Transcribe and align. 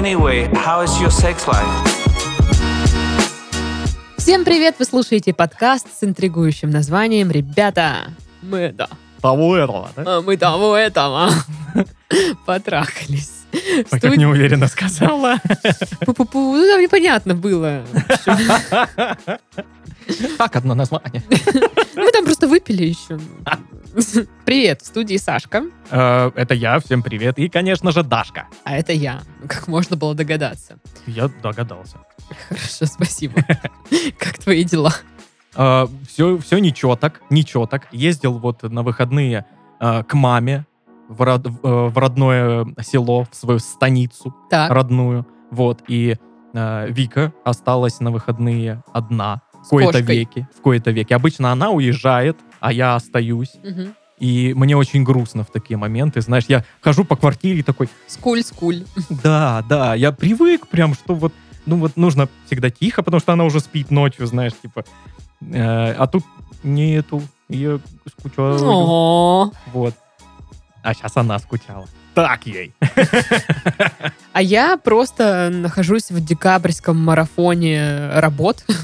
Anyway, 0.00 0.48
how 0.54 0.82
is 0.82 0.98
your 0.98 1.10
sex 1.10 1.46
life? 1.46 1.68
Всем 4.16 4.46
привет! 4.46 4.76
Вы 4.78 4.86
слушаете 4.86 5.34
подкаст 5.34 5.88
с 5.94 6.02
интригующим 6.02 6.70
названием 6.70 7.30
«Ребята, 7.30 8.14
мы 8.40 8.72
да, 8.72 8.88
Того 9.20 9.54
этого, 9.58 9.90
да? 9.94 10.04
а 10.06 10.22
мы 10.22 10.38
того 10.38 10.74
этого 10.74 11.28
потрахались». 12.46 13.39
Ой, 13.52 14.00
как 14.00 14.16
неуверенно 14.16 14.68
сказала. 14.68 15.36
Пу-пу-пу. 16.06 16.54
Ну, 16.56 16.66
там 16.66 16.80
непонятно 16.80 17.34
было. 17.34 17.84
Как 20.38 20.56
одно 20.56 20.74
название? 20.74 21.22
Мы 21.94 22.10
там 22.12 22.24
просто 22.24 22.48
выпили 22.48 22.84
еще. 22.84 23.18
Привет, 24.44 24.82
в 24.82 24.86
студии 24.86 25.16
Сашка, 25.16 25.64
Э, 25.90 26.30
Это 26.36 26.54
я, 26.54 26.78
всем 26.78 27.02
привет. 27.02 27.38
И, 27.38 27.48
конечно 27.48 27.90
же, 27.92 28.02
Дашка. 28.02 28.46
а 28.64 28.76
это 28.76 28.92
я, 28.92 29.20
как 29.48 29.66
можно 29.68 29.96
было 29.96 30.14
догадаться. 30.14 30.78
Я 31.06 31.28
догадался. 31.42 31.98
Хорошо, 32.48 32.86
спасибо. 32.86 33.34
Как 34.18 34.38
твои 34.38 34.62
дела? 34.64 34.94
Все, 35.52 36.38
все 36.38 36.58
ничего 36.58 36.94
так, 36.96 37.20
ничего 37.30 37.66
так. 37.66 37.88
Ездил 37.92 38.38
вот 38.38 38.62
на 38.62 38.82
выходные 38.82 39.44
э, 39.80 40.02
к 40.04 40.14
маме 40.14 40.64
в, 41.10 41.22
род- 41.22 41.46
в, 41.46 41.66
э, 41.66 41.88
в 41.88 41.98
родное 41.98 42.66
село, 42.82 43.26
в 43.30 43.34
свою 43.34 43.58
станицу 43.58 44.34
Так, 44.48 44.70
родную. 44.70 45.26
Вот, 45.50 45.82
и 45.88 46.16
э, 46.54 46.86
Вика 46.90 47.32
осталась 47.44 47.98
на 48.00 48.10
выходные 48.12 48.82
одна. 48.92 49.42
В 49.52 49.68
кои-то 49.68 49.98
веки. 49.98 50.48
В 50.56 50.62
кои-то 50.62 50.92
веки. 50.92 51.12
Обычно 51.12 51.52
она 51.52 51.70
уезжает, 51.70 52.38
а 52.60 52.72
я 52.72 52.94
остаюсь. 52.94 53.52
Мгм. 53.62 53.94
И 54.20 54.54
мне 54.54 54.76
очень 54.76 55.02
грустно 55.02 55.42
в 55.44 55.50
такие 55.50 55.76
моменты. 55.76 56.20
Знаешь, 56.20 56.44
я 56.48 56.64
хожу 56.80 57.04
по 57.04 57.16
квартире 57.16 57.62
такой, 57.62 57.88
скуль, 58.06 58.42
скуль. 58.42 58.84
Да, 59.22 59.64
да, 59.68 59.94
я 59.94 60.12
привык 60.12 60.68
прям, 60.68 60.94
что 60.94 61.14
вот, 61.14 61.32
ну 61.66 61.76
вот 61.76 61.96
нужно 61.96 62.28
всегда 62.46 62.70
тихо, 62.70 63.02
потому 63.02 63.20
что 63.20 63.32
она 63.32 63.44
уже 63.44 63.58
спит 63.60 63.90
ночью, 63.90 64.26
знаешь, 64.26 64.52
типа. 64.62 64.84
Э, 65.40 65.92
а 65.92 66.06
тут 66.06 66.22
нету, 66.62 67.20
я 67.48 67.80
скучаю, 68.06 68.58
вот. 69.72 69.94
А 70.82 70.94
сейчас 70.94 71.16
она 71.16 71.38
скучала. 71.38 71.86
Так 72.14 72.46
ей. 72.46 72.74
А 74.32 74.42
я 74.42 74.76
просто 74.76 75.50
нахожусь 75.52 76.10
в 76.10 76.24
декабрьском 76.24 76.96
марафоне 76.96 78.10
работ. 78.14 78.64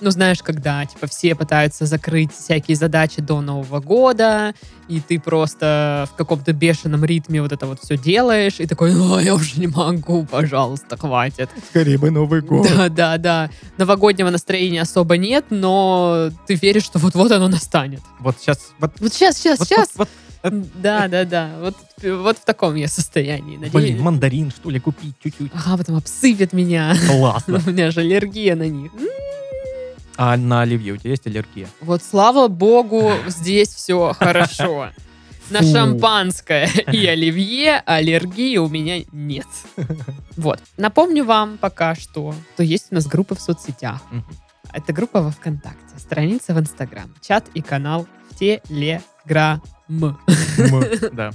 Ну, 0.00 0.10
знаешь, 0.10 0.42
когда, 0.42 0.84
типа, 0.84 1.06
все 1.06 1.34
пытаются 1.34 1.86
закрыть 1.86 2.30
всякие 2.34 2.76
задачи 2.76 3.22
до 3.22 3.40
Нового 3.40 3.80
года, 3.80 4.52
и 4.88 5.00
ты 5.00 5.20
просто 5.20 6.06
в 6.12 6.16
каком-то 6.16 6.52
бешеном 6.52 7.04
ритме 7.04 7.40
вот 7.40 7.52
это 7.52 7.64
вот 7.64 7.80
все 7.80 7.96
делаешь, 7.96 8.56
и 8.58 8.66
такой, 8.66 8.92
ну, 8.92 9.18
я 9.20 9.34
уже 9.34 9.58
не 9.58 9.68
могу, 9.68 10.26
пожалуйста, 10.26 10.96
хватит. 10.98 11.48
Скорее 11.70 11.96
бы 11.96 12.10
Новый 12.10 12.42
Да, 12.42 12.88
да, 12.90 13.18
да. 13.18 13.50
Новогоднего 13.78 14.30
настроения 14.30 14.82
особо 14.82 15.16
нет, 15.16 15.46
но 15.50 16.28
ты 16.48 16.56
веришь, 16.56 16.84
что 16.84 16.98
вот-вот 16.98 17.30
оно 17.30 17.46
настанет. 17.48 18.02
Вот 18.18 18.36
сейчас, 18.40 18.72
вот, 18.80 18.92
Вот 18.98 19.14
сейчас, 19.14 19.38
сейчас, 19.38 19.60
вот, 19.60 19.68
сейчас. 19.68 19.90
вот, 19.94 20.08
Да, 20.50 21.08
да, 21.08 21.24
да. 21.24 21.50
Вот, 21.60 21.76
вот 22.02 22.38
в 22.38 22.44
таком 22.44 22.74
я 22.74 22.88
состоянии. 22.88 23.56
Надеюсь. 23.56 23.72
блин, 23.72 24.00
мандарин, 24.02 24.50
что 24.50 24.70
ли, 24.70 24.78
купить 24.78 25.14
чуть-чуть. 25.22 25.50
Ага, 25.54 25.78
потом 25.78 25.96
обсыпет 25.96 26.52
меня. 26.52 26.94
Классно. 27.08 27.62
У 27.66 27.70
меня 27.70 27.90
же 27.90 28.00
аллергия 28.00 28.54
на 28.54 28.68
них. 28.68 28.92
А 30.16 30.36
на 30.36 30.62
оливье 30.62 30.92
у 30.92 30.96
тебя 30.96 31.10
есть 31.10 31.26
аллергия? 31.26 31.68
Вот 31.80 32.00
слава 32.02 32.46
богу, 32.46 33.10
здесь 33.26 33.68
все 33.68 34.12
хорошо. 34.12 34.90
На 35.50 35.60
Фу. 35.60 35.72
шампанское 35.72 36.70
и 36.90 37.04
оливье 37.08 37.82
аллергии 37.84 38.56
у 38.56 38.68
меня 38.68 39.04
нет. 39.12 39.46
Вот. 40.36 40.58
Напомню 40.78 41.24
вам 41.24 41.58
пока 41.58 41.94
что, 41.94 42.34
что 42.54 42.62
есть 42.62 42.86
у 42.90 42.94
нас 42.94 43.06
группы 43.06 43.34
в 43.34 43.40
соцсетях. 43.40 44.00
Это 44.72 44.92
группа 44.94 45.20
во 45.20 45.30
ВКонтакте, 45.30 45.98
страница 45.98 46.54
в 46.54 46.60
Инстаграм, 46.60 47.12
чат 47.20 47.46
и 47.52 47.60
канал 47.60 48.06
в 48.30 48.38
Телеграм. 48.38 49.02
М, 49.88 50.16
Да. 51.12 51.30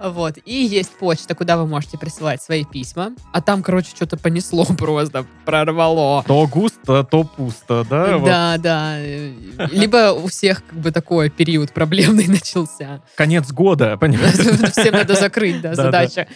Вот. 0.00 0.38
И 0.44 0.54
есть 0.64 0.90
почта, 0.98 1.34
куда 1.34 1.56
вы 1.56 1.66
можете 1.66 1.98
присылать 1.98 2.42
свои 2.42 2.64
письма. 2.64 3.12
А 3.32 3.40
там, 3.40 3.62
короче, 3.62 3.90
что-то 3.94 4.16
понесло 4.16 4.64
просто, 4.78 5.24
прорвало. 5.44 6.24
То 6.26 6.46
густо, 6.46 7.04
то 7.04 7.22
пусто, 7.24 7.84
да? 7.88 8.16
Вот 8.16 8.26
Да, 8.26 8.56
да. 8.58 8.94
э, 8.98 9.32
Либо 9.70 10.12
у 10.12 10.26
всех 10.26 10.64
как 10.66 10.78
бы 10.80 10.90
такой 10.90 11.30
период 11.30 11.72
проблемный 11.72 12.26
начался. 12.28 13.02
Конец 13.14 13.52
года, 13.52 13.96
понимаешь? 13.98 14.34
Всем 14.72 14.94
надо 14.94 15.14
закрыть, 15.14 15.60
да, 15.60 15.70
Да, 15.74 15.82
задача. 15.84 16.26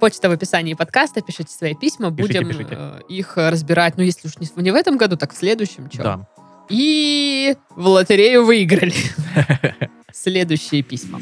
Почта 0.00 0.28
в 0.28 0.32
описании 0.32 0.74
подкаста, 0.74 1.20
пишите 1.20 1.52
свои 1.52 1.74
письма, 1.74 2.10
будем 2.10 2.48
э, 2.50 3.00
их 3.08 3.36
разбирать, 3.36 3.96
ну, 3.98 4.04
если 4.04 4.28
уж 4.28 4.34
не 4.56 4.70
в- 4.70 4.74
этом 4.74 4.96
году, 4.96 5.16
так 5.16 5.34
в 5.34 5.36
следующем. 5.36 5.88
Да. 5.94 6.26
И 6.70 7.56
в 7.74 7.86
лотерею 7.88 8.44
выиграли. 8.44 8.94
Следующие 10.12 10.82
письма. 10.82 11.20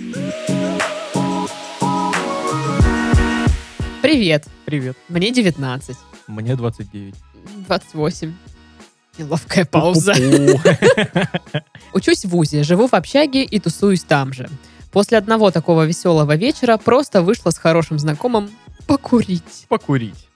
Привет, 4.00 4.46
Привет. 4.64 4.96
мне 5.08 5.32
19, 5.32 5.96
Мне 6.28 6.54
29. 6.54 7.14
28. 7.66 8.34
Неловкая 9.18 9.64
пауза. 9.64 10.14
Учусь 11.92 12.24
в 12.24 12.28
ВУЗе, 12.28 12.62
живу 12.62 12.86
в 12.86 12.94
общаге 12.94 13.42
и 13.44 13.58
тусуюсь 13.58 14.04
там 14.04 14.32
же. 14.32 14.48
После 14.92 15.18
одного 15.18 15.50
такого 15.50 15.84
веселого 15.84 16.36
вечера 16.36 16.76
просто 16.76 17.22
вышла 17.22 17.50
с 17.50 17.58
хорошим 17.58 17.98
знакомым 17.98 18.50
покурить. 18.86 19.66
Покурить. 19.68 20.28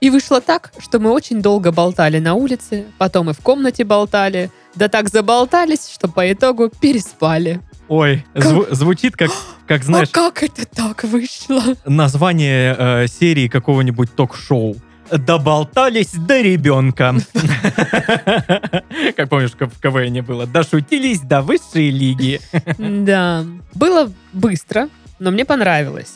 И 0.00 0.10
вышло 0.10 0.40
так, 0.40 0.72
что 0.78 0.98
мы 0.98 1.10
очень 1.10 1.42
долго 1.42 1.70
болтали 1.70 2.18
на 2.18 2.34
улице, 2.34 2.86
потом 2.98 3.30
и 3.30 3.34
в 3.34 3.40
комнате 3.40 3.84
болтали, 3.84 4.50
да 4.74 4.88
так 4.88 5.08
заболтались, 5.08 5.88
что 5.92 6.08
по 6.08 6.30
итогу 6.32 6.68
переспали. 6.80 7.60
Ой, 7.88 8.24
Как- 8.32 8.44
зву- 8.44 8.74
звучит 8.74 9.16
как, 9.16 9.30
как, 9.66 9.82
знаешь, 9.84 10.08
а 10.10 10.14
как 10.14 10.42
это 10.42 10.64
так 10.66 11.04
вышло? 11.04 11.62
название 11.84 12.74
э, 12.78 13.06
серии 13.08 13.48
какого-нибудь 13.48 14.14
ток-шоу. 14.14 14.76
Доболтались 15.10 16.12
до 16.12 16.40
ребенка. 16.40 17.14
Как 19.16 19.28
помнишь, 19.28 19.50
в 19.52 19.80
КВН 19.80 20.24
было. 20.24 20.46
Дошутились 20.46 21.20
до 21.20 21.42
высшей 21.42 21.90
лиги. 21.90 22.40
Да. 22.78 23.44
Было 23.74 24.10
быстро, 24.32 24.88
но 25.18 25.30
мне 25.30 25.44
понравилось. 25.44 26.14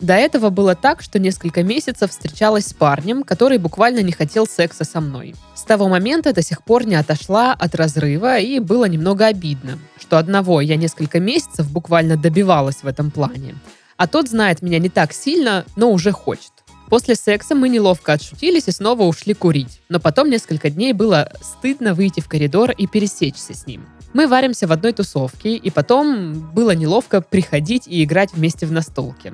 До 0.00 0.14
этого 0.14 0.50
было 0.50 0.76
так, 0.76 1.02
что 1.02 1.18
несколько 1.18 1.64
месяцев 1.64 2.12
встречалась 2.12 2.66
с 2.66 2.72
парнем, 2.72 3.24
который 3.24 3.58
буквально 3.58 4.00
не 4.00 4.12
хотел 4.12 4.46
секса 4.46 4.84
со 4.84 5.00
мной. 5.00 5.34
С 5.56 5.62
того 5.62 5.88
момента 5.88 6.32
до 6.32 6.40
сих 6.40 6.62
пор 6.62 6.86
не 6.86 6.94
отошла 6.94 7.52
от 7.52 7.74
разрыва, 7.74 8.38
и 8.38 8.60
было 8.60 8.84
немного 8.84 9.26
обидно, 9.26 9.78
что 10.00 10.18
одного 10.18 10.60
я 10.60 10.76
несколько 10.76 11.18
месяцев 11.18 11.68
буквально 11.70 12.16
добивалась 12.16 12.84
в 12.84 12.86
этом 12.86 13.10
плане. 13.10 13.56
А 13.96 14.06
тот 14.06 14.28
знает 14.28 14.62
меня 14.62 14.78
не 14.78 14.88
так 14.88 15.12
сильно, 15.12 15.64
но 15.74 15.90
уже 15.90 16.12
хочет. 16.12 16.52
После 16.88 17.16
секса 17.16 17.56
мы 17.56 17.68
неловко 17.68 18.12
отшутились 18.12 18.68
и 18.68 18.72
снова 18.72 19.02
ушли 19.02 19.34
курить. 19.34 19.80
Но 19.88 19.98
потом 19.98 20.30
несколько 20.30 20.70
дней 20.70 20.92
было 20.92 21.30
стыдно 21.42 21.92
выйти 21.92 22.20
в 22.20 22.28
коридор 22.28 22.70
и 22.70 22.86
пересечься 22.86 23.52
с 23.52 23.66
ним. 23.66 23.84
Мы 24.14 24.26
варимся 24.26 24.66
в 24.66 24.72
одной 24.72 24.92
тусовке, 24.92 25.54
и 25.54 25.70
потом 25.70 26.32
было 26.54 26.70
неловко 26.70 27.20
приходить 27.20 27.86
и 27.86 28.02
играть 28.04 28.32
вместе 28.32 28.66
в 28.66 28.72
настолки. 28.72 29.32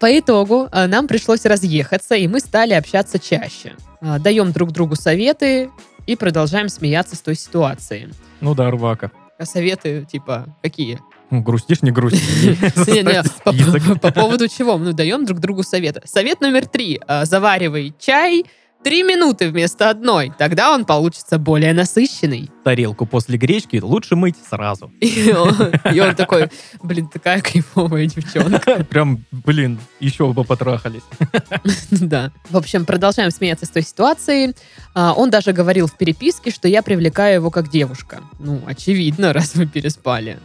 По 0.00 0.18
итогу 0.18 0.68
э, 0.70 0.86
нам 0.86 1.08
пришлось 1.08 1.44
разъехаться, 1.44 2.14
и 2.14 2.28
мы 2.28 2.40
стали 2.40 2.72
общаться 2.74 3.18
чаще. 3.18 3.74
А, 4.00 4.18
Даем 4.18 4.52
друг 4.52 4.72
другу 4.72 4.94
советы 4.94 5.70
и 6.06 6.16
продолжаем 6.16 6.68
смеяться 6.68 7.16
с 7.16 7.20
той 7.20 7.34
ситуации. 7.34 8.08
Ну 8.40 8.54
да, 8.54 8.70
рвака. 8.70 9.10
А 9.38 9.44
советы, 9.44 10.06
типа, 10.10 10.46
какие? 10.62 11.00
Ну, 11.30 11.42
грустишь, 11.42 11.82
не 11.82 11.90
грусти. 11.90 12.18
Не-не, 12.90 13.22
по, 14.00 14.12
поводу 14.12 14.48
чего? 14.48 14.78
Ну, 14.78 14.92
даем 14.92 15.24
друг 15.24 15.40
другу 15.40 15.62
советы. 15.62 16.02
Совет 16.04 16.40
номер 16.40 16.66
три. 16.66 17.00
А, 17.06 17.24
Заваривай 17.24 17.92
чай 17.98 18.44
три 18.82 19.02
минуты 19.02 19.50
вместо 19.50 19.90
одной. 19.90 20.32
Тогда 20.38 20.72
он 20.72 20.84
получится 20.84 21.38
более 21.38 21.72
насыщенный. 21.72 22.50
Тарелку 22.64 23.06
после 23.06 23.36
гречки 23.36 23.80
лучше 23.82 24.16
мыть 24.16 24.36
сразу. 24.48 24.92
И 25.00 25.32
он, 25.32 25.54
и 25.92 26.00
он 26.00 26.14
такой, 26.14 26.50
блин, 26.82 27.08
такая 27.08 27.40
кайфовая 27.40 28.06
девчонка. 28.06 28.84
Прям, 28.90 29.24
блин, 29.30 29.78
еще 30.00 30.32
бы 30.32 30.44
потрахались. 30.44 31.02
Да. 31.90 32.32
В 32.50 32.56
общем, 32.56 32.84
продолжаем 32.84 33.30
смеяться 33.30 33.66
с 33.66 33.70
той 33.70 33.82
ситуации. 33.82 34.54
А, 34.94 35.14
Он 35.14 35.30
даже 35.30 35.52
говорил 35.52 35.86
в 35.86 35.96
переписке, 35.96 36.50
что 36.50 36.68
я 36.68 36.82
привлекаю 36.82 37.34
его 37.34 37.50
как 37.50 37.70
девушка. 37.70 38.22
Ну, 38.38 38.60
очевидно, 38.66 39.32
раз 39.32 39.54
вы 39.54 39.66
переспали. 39.66 40.38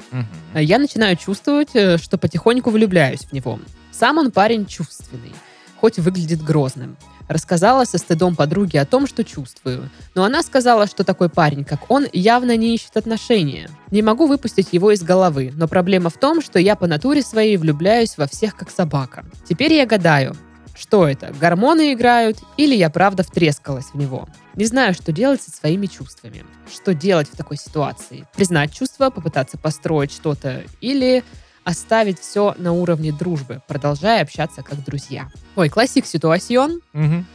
Я 0.54 0.80
начинаю 0.80 1.16
чувствовать, 1.18 1.70
э, 1.76 1.98
что 1.98 2.18
потихоньку 2.18 2.70
влюбляюсь 2.70 3.22
в 3.22 3.34
него. 3.34 3.60
Сам 3.92 4.18
он 4.18 4.32
парень 4.32 4.66
чувственный, 4.66 5.32
хоть 5.80 6.00
выглядит 6.00 6.42
грозным. 6.42 6.98
Рассказала 7.32 7.86
со 7.86 7.98
стыдом 7.98 8.36
подруге 8.36 8.82
о 8.82 8.86
том, 8.86 9.08
что 9.08 9.24
чувствую. 9.24 9.90
Но 10.16 10.26
она 10.26 10.44
сказала, 10.44 10.86
что 10.86 11.06
такой 11.06 11.30
парень, 11.30 11.64
как 11.64 11.90
он, 11.90 12.06
явно 12.12 12.58
не 12.58 12.76
ищет 12.76 12.98
отношения. 12.98 13.70
Не 13.90 14.02
могу 14.02 14.28
выпустить 14.28 14.74
его 14.74 14.92
из 14.92 15.02
головы, 15.02 15.54
но 15.56 15.70
проблема 15.70 16.10
в 16.10 16.18
том, 16.18 16.42
что 16.42 16.60
я 16.60 16.76
по 16.76 16.88
натуре 16.88 17.22
своей 17.22 17.56
влюбляюсь 17.56 18.18
во 18.18 18.28
всех 18.28 18.58
как 18.58 18.70
собака. 18.70 19.24
Теперь 19.48 19.72
я 19.72 19.86
гадаю, 19.86 20.36
что 20.76 21.08
это, 21.08 21.34
гормоны 21.40 21.94
играют 21.94 22.40
или 22.58 22.76
я 22.76 22.90
правда 22.90 23.24
втрескалась 23.24 23.92
в 23.94 23.96
него? 23.96 24.28
Не 24.56 24.66
знаю, 24.66 24.94
что 24.94 25.14
делать 25.14 25.42
со 25.42 25.52
своими 25.52 25.86
чувствами. 25.86 26.44
Что 26.70 26.94
делать 26.94 27.30
в 27.32 27.38
такой 27.38 27.56
ситуации? 27.56 28.28
Признать 28.36 28.74
чувства, 28.74 29.10
попытаться 29.10 29.58
построить 29.58 30.12
что-то 30.12 30.66
или 30.82 31.24
оставить 31.64 32.20
все 32.20 32.56
на 32.58 32.74
уровне 32.74 33.12
дружбы, 33.12 33.62
продолжая 33.68 34.24
общаться 34.24 34.64
как 34.64 34.84
друзья. 34.84 35.30
Ой, 35.56 35.70
классик 35.70 36.06
ситуацион. 36.06 36.82
Мгм. 36.94 37.26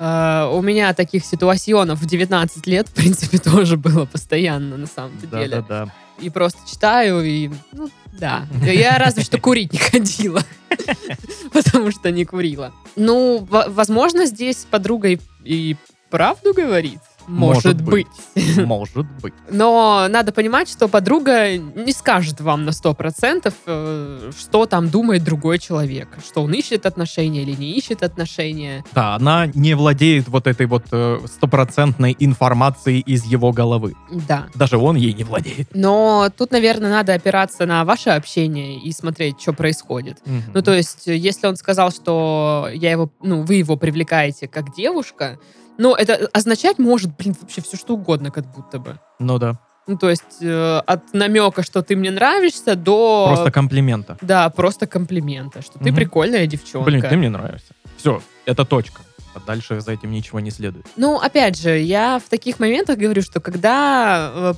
Э, 0.00 0.48
у 0.52 0.62
меня 0.62 0.94
таких 0.94 1.24
ситуационов 1.24 2.00
в 2.00 2.06
19 2.06 2.66
лет, 2.66 2.88
в 2.88 2.92
принципе, 2.94 3.38
тоже 3.50 3.76
было 3.76 4.04
постоянно, 4.04 4.76
на 4.76 4.86
самом-то 4.86 5.26
деле. 5.26 5.56
Да-да-да. 5.60 5.92
И 6.20 6.30
просто 6.30 6.58
читаю, 6.68 7.22
и, 7.24 7.50
ну, 7.72 7.88
да. 8.18 8.46
Я 8.62 8.98
разве 8.98 9.22
что 9.22 9.38
курить 9.40 9.72
не 9.72 9.78
ходила. 9.90 10.42
Потому 11.52 11.90
что 11.92 12.10
не 12.10 12.24
курила. 12.24 12.72
Ну, 12.96 13.46
во- 13.48 13.68
возможно, 13.68 14.26
здесь 14.26 14.66
подруга 14.70 15.16
и 15.44 15.76
правду 16.10 16.52
говорит. 16.54 16.98
Может, 17.28 17.64
Может 17.64 17.82
быть. 17.82 18.06
быть. 18.34 18.56
Может 18.66 19.06
быть. 19.20 19.34
Но 19.50 20.06
надо 20.08 20.32
понимать, 20.32 20.68
что 20.68 20.88
подруга 20.88 21.56
не 21.56 21.92
скажет 21.92 22.40
вам 22.40 22.64
на 22.64 22.70
100%, 22.70 23.52
э, 23.66 24.30
что 24.38 24.66
там 24.66 24.88
думает 24.88 25.24
другой 25.24 25.58
человек. 25.58 26.08
Что 26.26 26.42
он 26.42 26.54
ищет 26.54 26.86
отношения 26.86 27.42
или 27.42 27.52
не 27.52 27.72
ищет 27.72 28.02
отношения. 28.02 28.84
Да, 28.92 29.14
она 29.14 29.46
не 29.46 29.74
владеет 29.74 30.28
вот 30.28 30.46
этой 30.46 30.66
вот 30.66 30.84
э, 30.90 31.20
стопроцентной 31.26 32.16
информацией 32.18 33.00
из 33.00 33.24
его 33.24 33.52
головы. 33.52 33.94
Да. 34.26 34.46
Даже 34.54 34.78
он 34.78 34.96
ей 34.96 35.12
не 35.12 35.24
владеет. 35.24 35.68
Но 35.74 36.30
тут, 36.36 36.50
наверное, 36.50 36.90
надо 36.90 37.12
опираться 37.14 37.66
на 37.66 37.84
ваше 37.84 38.10
общение 38.10 38.78
и 38.80 38.90
смотреть, 38.92 39.40
что 39.40 39.52
происходит. 39.52 40.18
Ну, 40.54 40.62
то 40.62 40.72
есть, 40.74 41.06
если 41.06 41.46
он 41.46 41.56
сказал, 41.56 41.90
что 41.90 42.68
я 42.72 42.90
его, 42.90 43.10
ну, 43.22 43.42
вы 43.42 43.56
его 43.56 43.76
привлекаете 43.76 44.48
как 44.48 44.74
девушка, 44.74 45.38
ну, 45.78 45.94
это 45.94 46.28
означать 46.32 46.78
может, 46.78 47.16
блин, 47.16 47.34
вообще 47.40 47.62
все 47.62 47.76
что 47.76 47.94
угодно, 47.94 48.30
как 48.30 48.44
будто 48.52 48.78
бы. 48.78 48.98
Ну 49.18 49.38
да. 49.38 49.58
Ну, 49.86 49.96
то 49.96 50.10
есть, 50.10 50.42
э, 50.42 50.82
от 50.86 51.14
намека, 51.14 51.62
что 51.62 51.82
ты 51.82 51.96
мне 51.96 52.10
нравишься, 52.10 52.74
до... 52.76 53.28
Просто 53.28 53.50
комплимента. 53.50 54.18
Да, 54.20 54.50
просто 54.50 54.86
комплимента, 54.86 55.62
что 55.62 55.78
ты 55.78 55.86
Мгм. 55.86 55.96
прикольная 55.96 56.46
девчонка. 56.46 56.90
Блин, 56.90 57.00
ты 57.00 57.16
мне 57.16 57.30
нравишься. 57.30 57.72
Все, 57.96 58.20
это 58.44 58.66
точка. 58.66 59.00
А 59.34 59.40
дальше 59.46 59.80
за 59.80 59.92
этим 59.92 60.10
ничего 60.10 60.40
не 60.40 60.50
следует. 60.50 60.86
Ну, 60.96 61.18
опять 61.18 61.56
же, 61.58 61.78
я 61.78 62.18
в 62.18 62.28
таких 62.28 62.58
моментах 62.58 62.98
говорю, 62.98 63.22
что 63.22 63.40
когда 63.40 64.30
э, 64.34 64.54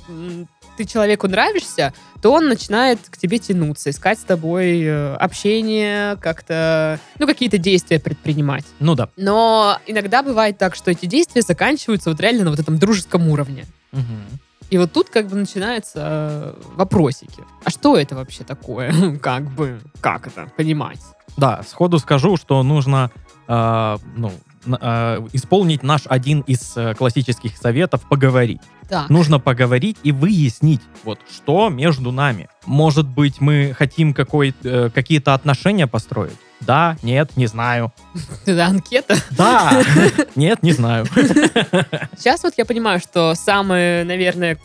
ты 0.77 0.85
человеку 0.85 1.27
нравишься, 1.27 1.93
то 2.21 2.31
он 2.31 2.47
начинает 2.47 2.99
к 3.09 3.17
тебе 3.17 3.39
тянуться, 3.39 3.89
искать 3.89 4.19
с 4.19 4.23
тобой 4.23 4.81
э, 4.81 5.15
общение, 5.15 6.17
как-то, 6.17 6.99
ну, 7.19 7.25
какие-то 7.25 7.57
действия 7.57 7.99
предпринимать. 7.99 8.65
Ну 8.79 8.95
да. 8.95 9.09
Но 9.17 9.77
иногда 9.87 10.21
бывает 10.21 10.57
так, 10.57 10.75
что 10.75 10.91
эти 10.91 11.05
действия 11.05 11.41
заканчиваются 11.41 12.09
вот 12.09 12.19
реально 12.19 12.45
на 12.45 12.49
вот 12.51 12.59
этом 12.59 12.77
дружеском 12.77 13.27
уровне. 13.29 13.65
Мгм. 13.91 14.39
И 14.69 14.77
вот 14.77 14.93
тут 14.93 15.09
как 15.09 15.27
бы 15.27 15.35
начинаются 15.35 15.99
э, 15.99 16.53
вопросики. 16.75 17.43
А 17.65 17.69
что 17.69 17.97
это 17.97 18.15
вообще 18.15 18.43
такое? 18.45 18.93
Как 19.21 19.43
бы, 19.43 19.81
как 19.99 20.27
это 20.27 20.49
понимать? 20.55 21.01
Да, 21.37 21.61
сходу 21.67 21.99
скажу, 21.99 22.37
что 22.37 22.63
нужно 22.63 23.11
э, 23.47 23.97
ну, 24.15 24.31
э, 24.65 25.27
исполнить 25.33 25.83
наш 25.83 26.03
один 26.05 26.41
из 26.41 26.75
э, 26.77 26.93
классических 26.95 27.57
советов 27.57 28.01
поговорить. 28.07 28.61
Так, 28.91 29.09
Нужно 29.09 29.39
поговорить 29.39 29.95
и 30.03 30.11
выяснить, 30.11 30.81
вот 31.05 31.17
что 31.31 31.69
между 31.69 32.11
нами. 32.11 32.49
Может 32.65 33.07
быть, 33.07 33.39
мы 33.39 33.73
хотим 33.73 34.13
какой, 34.13 34.53
э, 34.65 34.89
какие-то 34.93 35.33
отношения 35.33 35.87
построить? 35.87 36.35
Да, 36.59 36.97
нет, 37.01 37.37
не 37.37 37.47
знаю. 37.47 37.93
это 38.45 38.65
анкета. 38.65 39.15
Да, 39.29 39.81
нет, 40.35 40.61
не 40.61 40.73
знаю. 40.73 41.05
Сейчас 42.17 42.43
вот 42.43 42.55
я 42.57 42.65
понимаю, 42.65 42.99
что 42.99 43.33
самый, 43.33 44.03
наверное, 44.03 44.57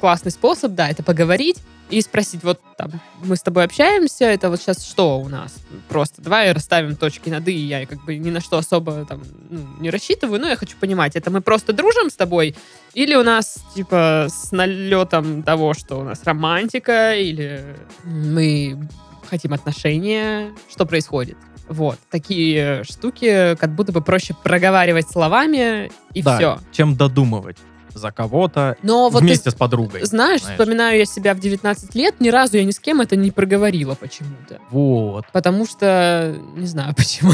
классный 0.00 0.30
способ, 0.30 0.72
да, 0.72 0.88
это 0.88 1.02
поговорить 1.02 1.58
и 1.90 2.00
спросить, 2.00 2.42
вот 2.42 2.60
там, 2.76 2.92
мы 3.22 3.36
с 3.36 3.42
тобой 3.42 3.64
общаемся, 3.64 4.24
это 4.24 4.48
вот 4.48 4.60
сейчас 4.60 4.84
что 4.84 5.20
у 5.20 5.28
нас? 5.28 5.54
Просто 5.88 6.22
давай 6.22 6.50
расставим 6.52 6.96
точки 6.96 7.28
над 7.28 7.46
«и», 7.48 7.52
я 7.52 7.86
как 7.86 8.04
бы 8.04 8.16
ни 8.16 8.30
на 8.30 8.40
что 8.40 8.56
особо 8.56 9.04
там 9.04 9.22
ну, 9.50 9.60
не 9.80 9.90
рассчитываю, 9.90 10.40
но 10.40 10.48
я 10.48 10.56
хочу 10.56 10.76
понимать, 10.80 11.14
это 11.14 11.30
мы 11.30 11.40
просто 11.40 11.72
дружим 11.72 12.10
с 12.10 12.16
тобой 12.16 12.56
или 12.94 13.14
у 13.14 13.22
нас, 13.22 13.58
типа, 13.74 14.28
с 14.28 14.52
налетом 14.52 15.42
того, 15.42 15.74
что 15.74 15.96
у 15.96 16.04
нас 16.04 16.22
романтика, 16.24 17.14
или 17.14 17.76
мы 18.04 18.88
хотим 19.28 19.52
отношения, 19.52 20.52
что 20.70 20.86
происходит? 20.86 21.36
Вот, 21.68 21.98
такие 22.10 22.84
штуки 22.84 23.56
как 23.56 23.74
будто 23.74 23.92
бы 23.92 24.00
проще 24.02 24.34
проговаривать 24.42 25.08
словами, 25.08 25.90
и 26.12 26.22
Да, 26.22 26.36
все. 26.36 26.58
чем 26.72 26.96
додумывать 26.96 27.56
за 27.94 28.10
кого-то 28.12 28.76
Но 28.82 29.08
вот 29.08 29.22
вместе 29.22 29.44
ты 29.44 29.50
с 29.50 29.54
подругой. 29.54 30.04
знаешь, 30.04 30.42
знаешь. 30.42 30.58
вспоминаю 30.58 30.98
я 30.98 31.04
себя 31.06 31.34
в 31.34 31.40
19 31.40 31.94
лет, 31.94 32.20
ни 32.20 32.28
разу 32.28 32.56
я 32.56 32.64
ни 32.64 32.70
с 32.70 32.80
кем 32.80 33.00
это 33.00 33.16
не 33.16 33.30
проговорила 33.30 33.94
почему-то. 33.94 34.58
Вот. 34.70 35.26
Потому 35.32 35.66
что, 35.66 36.36
не 36.56 36.66
знаю 36.66 36.94
почему. 36.96 37.32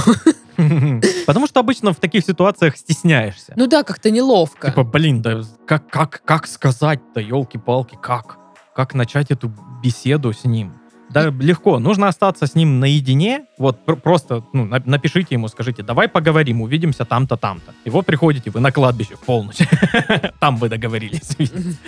Потому 1.26 1.46
что 1.46 1.60
обычно 1.60 1.92
в 1.92 1.96
таких 1.96 2.24
ситуациях 2.24 2.76
стесняешься. 2.76 3.52
Ну 3.56 3.66
да, 3.66 3.82
как-то 3.82 4.10
неловко. 4.10 4.68
Типа, 4.70 4.84
блин, 4.84 5.22
да 5.22 5.42
как, 5.66 5.88
как, 5.88 6.22
как 6.24 6.46
сказать-то, 6.46 7.20
елки-палки, 7.20 7.98
как? 8.00 8.38
Как 8.74 8.94
начать 8.94 9.30
эту 9.30 9.52
беседу 9.82 10.32
с 10.32 10.44
ним? 10.44 10.79
Да, 11.12 11.30
легко. 11.40 11.78
Нужно 11.78 12.08
остаться 12.08 12.46
с 12.46 12.54
ним 12.54 12.78
наедине. 12.80 13.46
Вот 13.58 13.84
пр- 13.84 13.96
просто 13.96 14.44
ну, 14.52 14.64
на- 14.64 14.82
напишите 14.84 15.34
ему, 15.34 15.48
скажите, 15.48 15.82
давай 15.82 16.08
поговорим, 16.08 16.60
увидимся 16.62 17.04
там-то, 17.04 17.36
там-то. 17.36 17.72
И 17.84 17.90
вот 17.90 18.06
приходите 18.06 18.50
вы 18.50 18.60
на 18.60 18.70
кладбище 18.72 19.16
в 19.16 19.20
полночь. 19.20 19.58
Там 20.40 20.56
вы 20.56 20.68
договорились. 20.68 21.36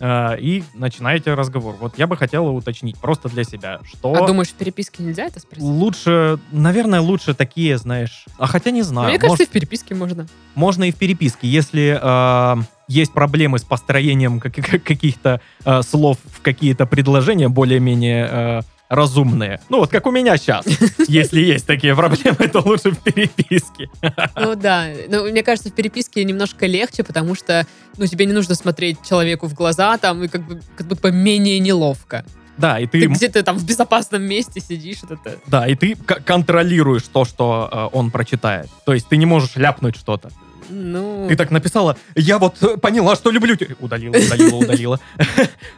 А, 0.00 0.34
И 0.34 0.62
начинаете 0.74 1.34
разговор. 1.34 1.74
Вот 1.80 1.98
я 1.98 2.06
бы 2.06 2.16
хотела 2.16 2.50
уточнить 2.50 2.96
просто 2.98 3.28
для 3.28 3.42
себя, 3.42 3.80
что 3.84 4.12
А 4.14 4.26
думаешь, 4.26 4.48
в 4.48 4.54
переписке 4.54 5.02
нельзя 5.02 5.24
это 5.24 5.40
спросить? 5.40 5.64
лучше, 5.64 6.38
наверное, 6.52 7.00
лучше 7.00 7.34
такие, 7.34 7.76
знаешь... 7.78 8.24
А 8.38 8.46
хотя 8.46 8.70
не 8.70 8.82
знаю. 8.82 9.08
Мне 9.08 9.18
кажется, 9.18 9.44
в 9.44 9.48
переписке 9.48 9.94
можно. 9.96 10.26
можно 10.54 10.84
и 10.84 10.92
в 10.92 10.96
переписке, 10.96 11.48
если 11.48 11.98
э, 12.00 12.62
есть 12.88 13.12
проблемы 13.12 13.58
с 13.58 13.62
построением 13.62 14.40
как- 14.40 14.54
как- 14.70 14.82
каких-то 14.82 15.40
э, 15.64 15.82
слов 15.82 16.18
в 16.24 16.40
какие-то 16.42 16.86
предложения 16.86 17.48
более-менее 17.48 18.28
э, 18.30 18.60
разумные. 18.88 19.60
Ну 19.68 19.78
вот 19.78 19.90
как 19.90 20.06
у 20.06 20.10
меня 20.10 20.36
сейчас. 20.36 20.64
Если 21.08 21.40
есть 21.40 21.66
такие 21.66 21.94
проблемы, 21.94 22.48
то 22.48 22.60
лучше 22.60 22.90
в 22.90 22.98
переписке. 22.98 23.90
Ну 24.36 24.54
да. 24.54 24.86
Ну, 25.08 25.30
мне 25.30 25.42
кажется, 25.42 25.70
в 25.70 25.74
переписке 25.74 26.24
немножко 26.24 26.66
легче, 26.66 27.04
потому 27.04 27.34
что 27.34 27.66
ну, 27.96 28.06
тебе 28.06 28.26
не 28.26 28.32
нужно 28.32 28.54
смотреть 28.54 28.98
человеку 29.06 29.46
в 29.46 29.54
глаза, 29.54 29.96
там, 29.98 30.24
и 30.24 30.28
как 30.28 30.46
бы 30.46 30.60
как 30.76 30.86
будто 30.86 31.10
менее 31.10 31.58
неловко. 31.58 32.24
Да, 32.56 32.80
и 32.80 32.86
Ты 32.86 33.02
ты, 33.02 33.06
где-то 33.06 33.42
там 33.44 33.56
в 33.56 33.64
безопасном 33.64 34.22
месте 34.22 34.60
сидишь, 34.60 34.98
это... 35.04 35.36
да, 35.46 35.68
и 35.68 35.76
ты 35.76 35.94
контролируешь 35.94 37.04
то, 37.04 37.24
что 37.24 37.68
э, 37.70 37.96
он 37.96 38.10
прочитает. 38.10 38.68
То 38.84 38.94
есть 38.94 39.06
ты 39.08 39.16
не 39.16 39.26
можешь 39.26 39.54
ляпнуть 39.54 39.96
что-то. 39.96 40.30
Ну, 40.68 41.26
Ты 41.28 41.36
так 41.36 41.50
написала, 41.50 41.96
я 42.14 42.38
вот 42.38 42.62
э, 42.62 42.76
поняла, 42.76 43.16
что 43.16 43.30
люблю 43.30 43.56
тебя. 43.56 43.74
Удалила, 43.80 44.16
удалила, 44.16 44.56
удалила. 44.56 45.00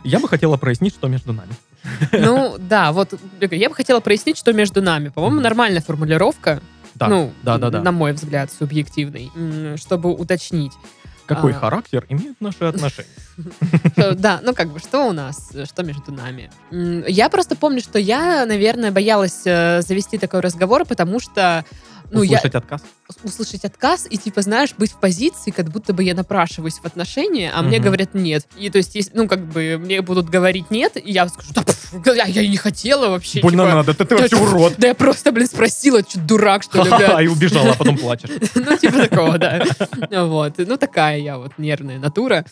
Я 0.04 0.18
бы 0.18 0.28
хотела 0.28 0.56
прояснить, 0.56 0.94
что 0.94 1.08
между 1.08 1.32
нами. 1.32 1.52
ну 2.12 2.56
да, 2.58 2.92
вот 2.92 3.14
я 3.40 3.68
бы 3.68 3.74
хотела 3.74 4.00
прояснить, 4.00 4.36
что 4.36 4.52
между 4.52 4.82
нами. 4.82 5.08
По-моему, 5.08 5.40
нормальная 5.40 5.80
формулировка. 5.80 6.60
Да, 6.94 7.08
ну, 7.08 7.32
да, 7.42 7.56
да, 7.58 7.70
да. 7.70 7.82
на 7.82 7.92
мой 7.92 8.12
взгляд, 8.12 8.50
субъективный, 8.52 9.30
чтобы 9.76 10.12
уточнить. 10.12 10.72
Какой 11.30 11.52
а. 11.52 11.54
характер 11.54 12.04
имеют 12.08 12.40
наши 12.40 12.64
отношения? 12.64 13.08
Да, 13.96 14.40
ну 14.42 14.52
как 14.52 14.72
бы, 14.72 14.80
что 14.80 15.08
у 15.08 15.12
нас, 15.12 15.52
что 15.64 15.82
между 15.84 16.12
нами. 16.12 16.50
Я 17.08 17.28
просто 17.28 17.54
помню, 17.54 17.80
что 17.80 17.98
я, 17.98 18.44
наверное, 18.44 18.90
боялась 18.90 19.42
э, 19.44 19.80
завести 19.82 20.18
такой 20.18 20.40
разговор, 20.40 20.84
потому 20.84 21.20
что 21.20 21.64
ну, 22.10 22.22
я 22.22 22.38
Услышать 22.38 22.54
отказ? 22.54 22.82
услышать 23.24 23.64
отказ 23.64 24.06
и, 24.08 24.16
типа, 24.16 24.42
знаешь, 24.42 24.74
быть 24.78 24.92
в 24.92 25.00
позиции, 25.00 25.50
как 25.50 25.68
будто 25.70 25.92
бы 25.92 26.02
я 26.04 26.14
напрашиваюсь 26.14 26.74
в 26.78 26.84
отношения, 26.84 27.50
а 27.54 27.62
мне 27.62 27.78
Мгм. 27.78 27.86
говорят 27.86 28.14
нет. 28.14 28.46
И 28.56 28.70
то 28.70 28.78
есть, 28.78 28.94
если, 28.94 29.12
ну, 29.16 29.26
как 29.28 29.44
бы, 29.46 29.78
мне 29.78 30.00
будут 30.02 30.28
говорить 30.30 30.70
нет, 30.70 30.96
и 30.96 31.10
я 31.10 31.28
скажу, 31.28 31.50
да, 31.54 31.62
пф, 31.62 31.94
я, 32.06 32.24
я 32.26 32.46
не 32.48 32.56
хотела 32.56 33.08
вообще. 33.08 33.40
Больно 33.40 33.64
типа, 33.64 33.74
надо, 33.74 33.94
да 33.96 34.04
ты 34.04 34.16
вообще 34.16 34.36
урод. 34.36 34.74
Да 34.78 34.86
я 34.88 34.94
просто, 34.94 35.32
блин, 35.32 35.46
спросила, 35.48 36.00
что 36.08 36.20
дурак, 36.20 36.62
что 36.62 36.82
ли, 36.84 36.90
да. 36.90 37.20
И 37.22 37.26
убежала, 37.26 37.72
а 37.72 37.74
потом 37.76 37.96
плачешь. 37.98 38.30
Ну, 38.54 38.76
типа 38.76 39.08
такого, 39.08 39.38
да. 39.38 39.64
Вот. 40.10 40.54
Ну, 40.58 40.76
такая 40.76 41.18
я 41.18 41.38
вот 41.38 41.52
нервная 41.58 41.98
натура. 41.98 42.44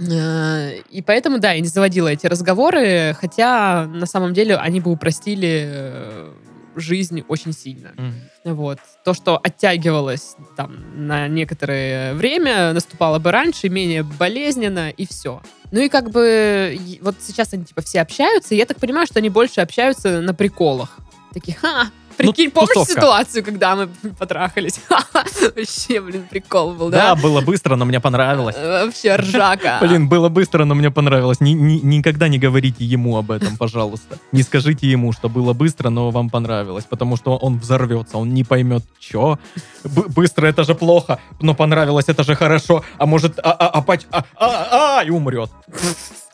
Э, 0.00 0.78
И 0.90 1.02
поэтому, 1.02 1.38
да, 1.38 1.52
я 1.52 1.60
не 1.60 1.68
заводила 1.68 2.08
эти 2.08 2.26
разговоры, 2.26 3.16
хотя 3.20 3.86
на 3.86 4.06
самом 4.06 4.32
деле 4.34 4.56
они 4.56 4.80
бы 4.80 4.90
упростили 4.90 5.64
э, 5.66 6.32
жизнь 6.80 7.22
очень 7.28 7.52
сильно. 7.52 7.92
Мгм. 7.96 8.56
Вот. 8.56 8.78
То, 9.04 9.14
что 9.14 9.38
оттягивалось 9.42 10.36
там 10.56 11.06
на 11.06 11.28
некоторое 11.28 12.14
время, 12.14 12.72
наступало 12.72 13.18
бы 13.18 13.30
раньше, 13.30 13.68
менее 13.68 14.02
болезненно, 14.02 14.90
и 14.90 15.06
все. 15.06 15.42
Ну 15.70 15.80
и 15.80 15.88
как 15.88 16.10
бы 16.10 16.78
вот 17.00 17.16
сейчас 17.20 17.52
они 17.52 17.64
типа 17.64 17.82
все 17.82 18.00
общаются, 18.00 18.54
и 18.54 18.58
я 18.58 18.66
так 18.66 18.78
понимаю, 18.78 19.06
что 19.06 19.18
они 19.18 19.28
больше 19.28 19.60
общаются 19.60 20.20
на 20.20 20.34
приколах. 20.34 20.98
Такие, 21.32 21.56
ха, 21.56 21.90
прикинь, 22.22 22.50
помнишь 22.50 22.74
тусовка. 22.74 22.92
ситуацию, 22.92 23.44
когда 23.44 23.76
мы 23.76 23.88
потрахались? 24.18 24.80
Вообще, 25.56 26.00
блин, 26.00 26.26
прикол 26.30 26.72
был, 26.72 26.90
Да, 26.90 27.14
да? 27.14 27.22
было 27.22 27.40
быстро, 27.40 27.76
но 27.76 27.84
мне 27.84 28.00
понравилось. 28.00 28.54
Э, 28.58 28.84
Вообще 28.86 29.16
ржака. 29.16 29.78
Блин, 29.82 30.08
было 30.08 30.28
быстро, 30.28 30.64
но 30.64 30.74
мне 30.74 30.90
понравилось. 30.90 31.40
Ни- 31.40 31.50
ни- 31.52 31.80
никогда 31.80 32.28
не 32.28 32.38
говорите 32.38 32.84
ему 32.84 33.16
об 33.16 33.30
этом, 33.30 33.56
пожалуйста. 33.56 34.18
Не 34.32 34.42
скажите 34.42 34.86
ему, 34.88 35.12
что 35.12 35.28
было 35.28 35.52
быстро, 35.52 35.90
но 35.90 36.10
вам 36.10 36.30
понравилось, 36.30 36.84
потому 36.88 37.16
что 37.16 37.36
он 37.36 37.58
взорвется, 37.58 38.18
он 38.18 38.34
не 38.34 38.44
поймет, 38.44 38.84
что. 38.98 39.38
быстро 39.84 40.46
это 40.46 40.64
же 40.64 40.74
плохо, 40.74 41.18
но 41.40 41.54
понравилось 41.54 42.06
это 42.08 42.24
же 42.24 42.34
хорошо, 42.34 42.84
а 42.98 43.06
может, 43.06 43.38
а, 43.38 43.52
а, 43.52 43.68
а, 43.80 43.84
а, 44.12 44.24
а, 44.36 44.98
а, 44.98 45.04
и 45.04 45.10
умрет. 45.10 45.50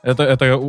Это, 0.06 0.22
это 0.22 0.60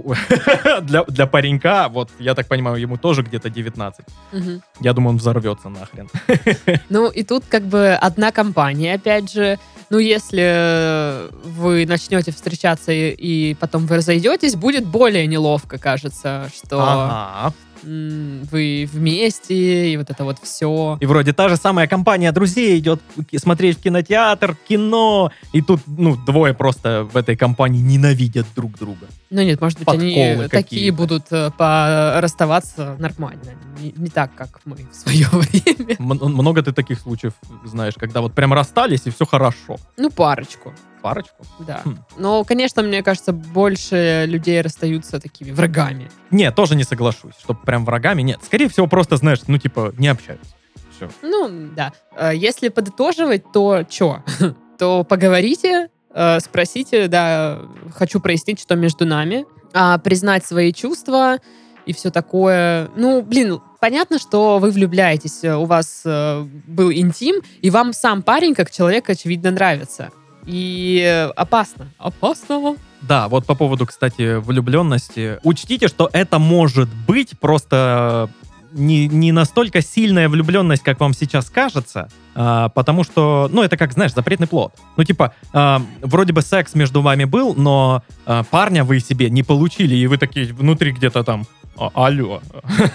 для, 0.81 1.03
для 1.03 1.27
паренька, 1.27 1.89
вот, 1.89 2.09
я 2.17 2.33
так 2.33 2.47
понимаю, 2.47 2.77
ему 2.77 2.97
тоже 2.97 3.21
где-то 3.21 3.51
19. 3.51 4.05
Мгм. 4.31 4.61
Я 4.81 4.93
думаю, 4.93 5.11
он 5.11 5.17
взорвется 5.17 5.69
нахрен. 5.69 6.09
Ну, 6.89 7.09
и 7.09 7.23
тут 7.23 7.43
как 7.47 7.63
бы 7.63 7.93
одна 7.93 8.31
компания, 8.31 8.95
опять 8.95 9.31
же. 9.31 9.59
Ну, 9.89 9.99
если 9.99 11.29
вы 11.47 11.85
начнете 11.85 12.31
встречаться 12.31 12.91
и, 12.91 13.11
и 13.11 13.53
потом 13.53 13.85
вы 13.85 13.97
разойдетесь, 13.97 14.55
будет 14.55 14.85
более 14.85 15.27
неловко, 15.27 15.77
кажется, 15.77 16.49
что 16.53 16.79
Ага. 16.81 17.53
вы 17.83 18.89
вместе, 18.91 19.91
и 19.93 19.97
вот 19.97 20.09
это 20.09 20.23
вот 20.23 20.37
все. 20.41 20.97
И 20.99 21.05
вроде 21.05 21.31
та 21.31 21.47
же 21.47 21.55
самая 21.55 21.87
компания 21.87 22.31
друзей 22.31 22.79
идет 22.79 23.01
смотреть 23.37 23.77
в 23.77 23.81
кинотеатр, 23.81 24.57
кино, 24.67 25.31
и 25.53 25.61
тут, 25.61 25.81
ну, 25.85 26.17
двое 26.25 26.53
просто 26.53 27.07
в 27.13 27.15
этой 27.15 27.37
компании 27.37 27.81
ненавидят 27.81 28.47
друг 28.55 28.77
друга. 28.77 29.07
Ну, 29.29 29.41
нет, 29.41 29.59
может 29.59 29.77
быть, 29.79 29.85
Подколы 29.85 30.05
они 30.11 30.35
такие 30.47 30.49
какие-то. 30.91 30.97
будут 30.97 31.31
э, 31.31 32.19
расставаться 32.19 32.95
нормально. 32.99 33.41
Не, 33.79 33.93
не 33.97 34.09
так, 34.09 34.33
как 34.35 34.61
мы 34.65 34.75
в 34.77 34.93
свое 34.95 35.27
время. 35.31 35.95
М- 35.99 36.33
много 36.33 36.61
ты 36.63 36.71
таких 36.71 36.99
случаев 36.99 37.33
знаешь, 37.65 37.93
когда 37.97 38.21
вот 38.21 38.33
прям 38.33 38.53
расстались, 38.53 39.01
и 39.05 39.09
все 39.09 39.25
хорошо. 39.25 39.77
Ну, 39.97 40.09
парочку. 40.09 40.73
Парочку? 41.01 41.45
Да. 41.59 41.81
Хм. 41.85 41.97
Но, 42.17 42.43
конечно, 42.43 42.81
мне 42.83 43.03
кажется, 43.03 43.31
больше 43.33 44.25
людей 44.27 44.61
расстаются 44.61 45.19
такими 45.19 45.51
врагами. 45.51 46.09
Не, 46.31 46.51
тоже 46.51 46.75
не 46.75 46.83
соглашусь, 46.83 47.33
что 47.39 47.53
прям 47.53 47.85
врагами. 47.85 48.21
Нет, 48.21 48.39
скорее 48.43 48.67
всего, 48.69 48.87
просто, 48.87 49.17
знаешь, 49.17 49.39
ну, 49.47 49.57
типа, 49.57 49.93
не 49.97 50.07
общаются. 50.07 50.51
Все. 50.95 51.09
Ну, 51.21 51.69
да. 51.75 51.91
Э, 52.17 52.31
Если 52.33 52.69
подытоживать, 52.69 53.43
то 53.51 53.83
что? 53.89 54.23
То 54.79 55.03
поговорите, 55.03 55.89
э, 56.13 56.39
спросите, 56.39 57.07
да, 57.07 57.61
хочу 57.93 58.19
прояснить, 58.19 58.59
что 58.59 58.75
между 58.75 59.05
нами, 59.05 59.45
а, 59.73 59.97
признать 59.97 60.45
свои 60.45 60.73
чувства 60.73 61.37
и 61.85 61.93
все 61.93 62.11
такое. 62.11 62.89
Ну, 62.95 63.21
блин, 63.21 63.59
понятно, 63.79 64.19
что 64.19 64.59
вы 64.59 64.71
влюбляетесь, 64.71 65.43
э, 65.43 65.55
у 65.55 65.65
вас 65.65 66.01
э, 66.05 66.45
был 66.67 66.91
интим, 66.91 67.35
и 67.61 67.69
вам 67.69 67.93
сам 67.93 68.21
парень 68.21 68.55
как 68.55 68.71
человек, 68.71 69.09
очевидно, 69.09 69.51
нравится. 69.51 70.11
И 70.45 71.29
опасно. 71.35 71.91
Опасно. 71.97 72.77
Да, 73.01 73.27
вот 73.27 73.45
по 73.45 73.53
поводу, 73.53 73.85
кстати, 73.85 74.37
влюбленности. 74.37 75.39
Учтите, 75.43 75.87
что 75.87 76.09
это 76.13 76.39
может 76.39 76.89
быть 77.05 77.37
просто 77.39 78.29
не, 78.71 79.07
не 79.07 79.31
настолько 79.31 79.81
сильная 79.81 80.29
влюбленность, 80.29 80.83
как 80.83 80.99
вам 80.99 81.13
сейчас 81.13 81.49
кажется, 81.49 82.09
а, 82.35 82.69
потому 82.69 83.03
что, 83.03 83.49
ну, 83.51 83.63
это 83.63 83.77
как, 83.77 83.93
знаешь, 83.93 84.13
запретный 84.13 84.47
плод. 84.47 84.73
Ну, 84.95 85.03
типа, 85.03 85.33
а, 85.53 85.81
вроде 86.01 86.33
бы 86.33 86.41
секс 86.41 86.75
между 86.75 87.01
вами 87.01 87.25
был, 87.25 87.55
но 87.55 88.03
а, 88.25 88.43
парня 88.43 88.83
вы 88.83 88.99
себе 88.99 89.29
не 89.29 89.43
получили, 89.43 89.95
и 89.95 90.07
вы 90.07 90.17
такие 90.17 90.53
внутри 90.53 90.91
где-то 90.91 91.23
там, 91.23 91.45
«А, 91.77 91.91
алло, 91.93 92.41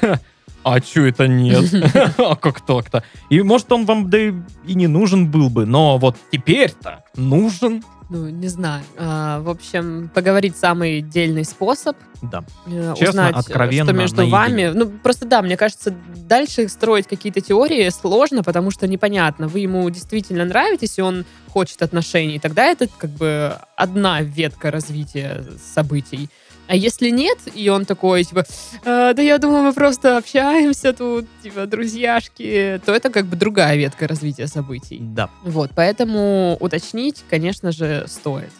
а 0.64 0.80
чё 0.80 1.06
это 1.06 1.28
нет? 1.28 1.72
А 2.18 2.36
как 2.36 2.60
так-то? 2.60 3.02
И 3.30 3.42
может 3.42 3.70
он 3.72 3.84
вам 3.84 4.10
да 4.10 4.18
и 4.18 4.32
и 4.66 4.74
не 4.74 4.86
нужен 4.86 5.30
был 5.30 5.50
бы, 5.50 5.66
но 5.66 5.98
вот 5.98 6.16
теперь-то 6.30 7.04
нужен. 7.16 7.82
Ну, 8.12 8.28
не 8.28 8.48
знаю. 8.48 8.84
А, 8.98 9.40
в 9.40 9.48
общем, 9.48 10.10
поговорить 10.12 10.54
самый 10.56 11.00
дельный 11.00 11.44
способ. 11.44 11.96
Да. 12.20 12.44
э, 12.66 12.92
Честно, 12.94 13.08
узнать, 13.08 13.36
э, 13.36 13.38
откровенно, 13.38 13.90
что 13.90 13.98
между 13.98 14.16
наедине. 14.18 14.36
вами. 14.36 14.66
Ну, 14.74 14.90
просто 15.02 15.24
да, 15.24 15.40
мне 15.40 15.56
кажется, 15.56 15.94
дальше 16.14 16.68
строить 16.68 17.06
какие-то 17.06 17.40
теории 17.40 17.88
сложно, 17.88 18.42
потому 18.42 18.70
что 18.70 18.86
непонятно, 18.86 19.48
вы 19.48 19.60
ему 19.60 19.88
действительно 19.88 20.44
нравитесь, 20.44 20.98
и 20.98 21.02
он 21.02 21.24
хочет 21.48 21.80
отношений, 21.80 22.38
тогда 22.38 22.66
это 22.66 22.86
как 22.98 23.10
бы 23.10 23.56
одна 23.76 24.20
ветка 24.20 24.70
развития 24.70 25.44
событий. 25.74 26.28
А 26.68 26.76
если 26.76 27.10
нет, 27.10 27.38
и 27.54 27.68
он 27.68 27.84
такой, 27.84 28.24
типа, 28.24 28.44
«А, 28.84 29.12
да 29.12 29.22
я 29.22 29.38
думаю, 29.38 29.64
мы 29.64 29.72
просто 29.72 30.16
общаемся 30.16 30.92
тут, 30.92 31.26
типа, 31.42 31.66
друзьяшки, 31.66 32.80
то 32.84 32.94
это 32.94 33.10
как 33.10 33.26
бы 33.26 33.36
другая 33.36 33.76
ветка 33.76 34.08
развития 34.08 34.46
событий. 34.46 34.98
Да. 35.00 35.28
Вот, 35.44 35.70
поэтому 35.74 36.56
уточнить, 36.60 37.24
конечно 37.28 37.72
же, 37.72 38.04
стоит. 38.06 38.50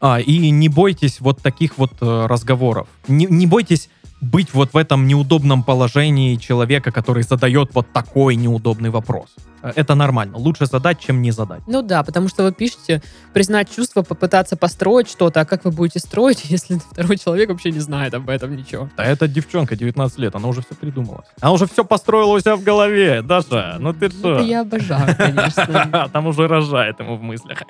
А, 0.00 0.18
и 0.18 0.50
не 0.50 0.68
бойтесь 0.68 1.20
вот 1.20 1.42
таких 1.42 1.76
вот 1.76 1.92
э, 2.00 2.26
разговоров. 2.26 2.88
Не, 3.06 3.26
не 3.26 3.46
бойтесь 3.46 3.90
быть 4.20 4.52
вот 4.54 4.72
в 4.74 4.76
этом 4.76 5.06
неудобном 5.06 5.62
положении 5.62 6.36
человека, 6.36 6.92
который 6.92 7.22
задает 7.22 7.70
вот 7.74 7.92
такой 7.92 8.36
неудобный 8.36 8.90
вопрос. 8.90 9.28
Э, 9.62 9.72
Это 9.76 9.94
нормально. 9.94 10.36
Лучше 10.36 10.66
задать, 10.66 11.00
чем 11.00 11.22
не 11.22 11.30
задать. 11.30 11.60
Ну 11.66 11.82
да, 11.82 12.02
потому 12.02 12.28
что 12.28 12.42
вы 12.44 12.52
пишете 12.52 13.02
признать 13.32 13.74
чувства, 13.74 14.02
попытаться 14.02 14.56
построить 14.56 15.08
что-то, 15.10 15.40
а 15.40 15.44
как 15.44 15.64
вы 15.64 15.70
будете 15.70 15.98
строить, 16.00 16.44
если 16.50 16.78
второй 16.78 17.16
человек 17.18 17.48
вообще 17.50 17.70
не 17.72 17.80
знает 17.80 18.14
об 18.14 18.28
этом 18.28 18.54
ничего? 18.56 18.88
Да 18.96 19.04
эта 19.04 19.26
девчонка 19.28 19.76
19 19.76 20.18
лет, 20.18 20.34
она 20.34 20.48
уже 20.48 20.60
все 20.62 20.74
придумала. 20.74 21.24
Она 21.40 21.52
уже 21.52 21.66
все 21.66 21.84
построила 21.84 22.34
у 22.34 22.40
себя 22.40 22.56
в 22.56 22.62
голове. 22.62 23.22
Даша, 23.22 23.76
ну 23.78 23.92
ты 23.92 24.06
Это 24.06 24.14
что? 24.16 24.38
я 24.40 24.60
обожаю, 24.62 25.16
конечно. 25.16 26.10
Там 26.12 26.26
уже 26.26 26.46
рожает 26.46 27.00
ему 27.00 27.16
в 27.16 27.22
мыслях. 27.22 27.62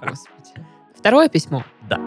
Господи. 0.00 0.66
Второе 0.98 1.28
письмо. 1.28 1.64
Да. 1.88 1.98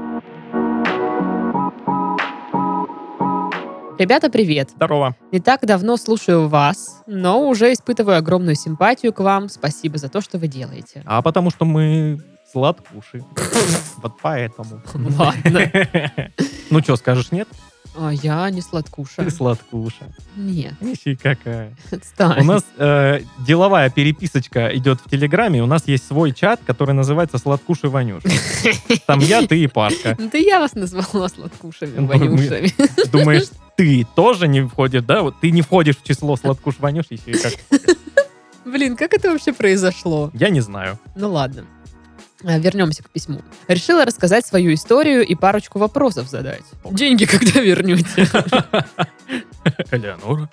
Ребята, 4.02 4.32
привет. 4.32 4.72
Здорово. 4.76 5.16
Не 5.32 5.40
так 5.40 5.64
давно 5.64 5.96
слушаю 5.96 6.48
вас, 6.48 7.04
но 7.06 7.48
уже 7.48 7.72
испытываю 7.72 8.18
огромную 8.18 8.56
симпатию 8.56 9.14
к 9.14 9.20
вам. 9.20 9.48
Спасибо 9.48 10.00
за 10.00 10.10
то, 10.10 10.22
что 10.22 10.40
вы 10.40 10.48
делаете. 10.48 11.04
А 11.06 11.22
потому 11.22 11.52
что 11.52 11.66
мы 11.66 12.18
сладкуши. 12.52 13.24
Вот 13.98 14.14
поэтому. 14.20 14.82
Ладно. 15.20 15.72
Ну 16.72 16.80
что, 16.80 16.96
скажешь 16.96 17.32
нет? 17.32 17.48
А 17.96 18.12
я 18.12 18.50
не 18.50 18.62
сладкуша. 18.62 19.24
Ты 19.24 19.30
сладкуша. 19.30 20.06
Нет, 20.36 20.74
Ищи 20.82 21.16
какая. 21.16 21.76
отстань. 21.92 22.42
У 22.42 22.44
нас 22.46 22.64
э, 22.78 23.20
деловая 23.46 23.90
переписочка 23.92 24.76
идет 24.76 25.00
в 25.06 25.10
Телеграме. 25.12 25.62
У 25.62 25.66
нас 25.68 25.88
есть 25.88 26.08
свой 26.08 26.32
чат, 26.32 26.62
который 26.66 26.96
называется 26.96 27.38
«Сладкуши 27.38 27.90
Ванюш». 27.90 28.24
Там 29.06 29.20
я, 29.20 29.46
ты 29.46 29.60
и 29.62 29.68
Пашка. 29.68 30.16
Ну, 30.18 30.30
Да 30.32 30.38
я 30.38 30.60
вас 30.62 30.74
назвала 30.74 31.28
сладкушами, 31.28 32.00
Мы- 32.00 32.08
вонюшами. 32.08 32.74
Думаешь, 33.12 33.50
ты 33.82 34.06
тоже 34.16 34.48
не 34.48 34.62
входишь, 34.62 35.02
да? 35.02 35.24
Вот 35.24 35.40
ты 35.42 35.50
не 35.50 35.64
входишь 35.64 35.98
в 35.98 36.04
число 36.04 36.36
«Сладкуш 36.36 36.76
Ванюш» 36.78 37.06
еще 37.10 37.32
и 37.32 37.34
как? 37.34 37.54
Блин, 38.66 38.96
как 38.96 39.16
это 39.16 39.32
вообще 39.32 39.54
произошло? 39.54 40.30
Я 40.36 40.50
не 40.50 40.62
знаю. 40.62 41.00
Ну 41.16 41.32
ладно. 41.32 41.66
А, 42.44 42.60
Вернемся 42.60 43.02
к 43.02 43.10
письму. 43.10 43.42
Решила 43.68 44.06
рассказать 44.06 44.46
свою 44.46 44.76
историю 44.76 45.26
и 45.26 45.34
парочку 45.34 45.80
вопросов 45.80 46.30
задать. 46.30 46.62
Деньги 46.92 47.26
когда 47.26 47.60
вернете? 47.60 48.28
Элеонора. 49.92 50.48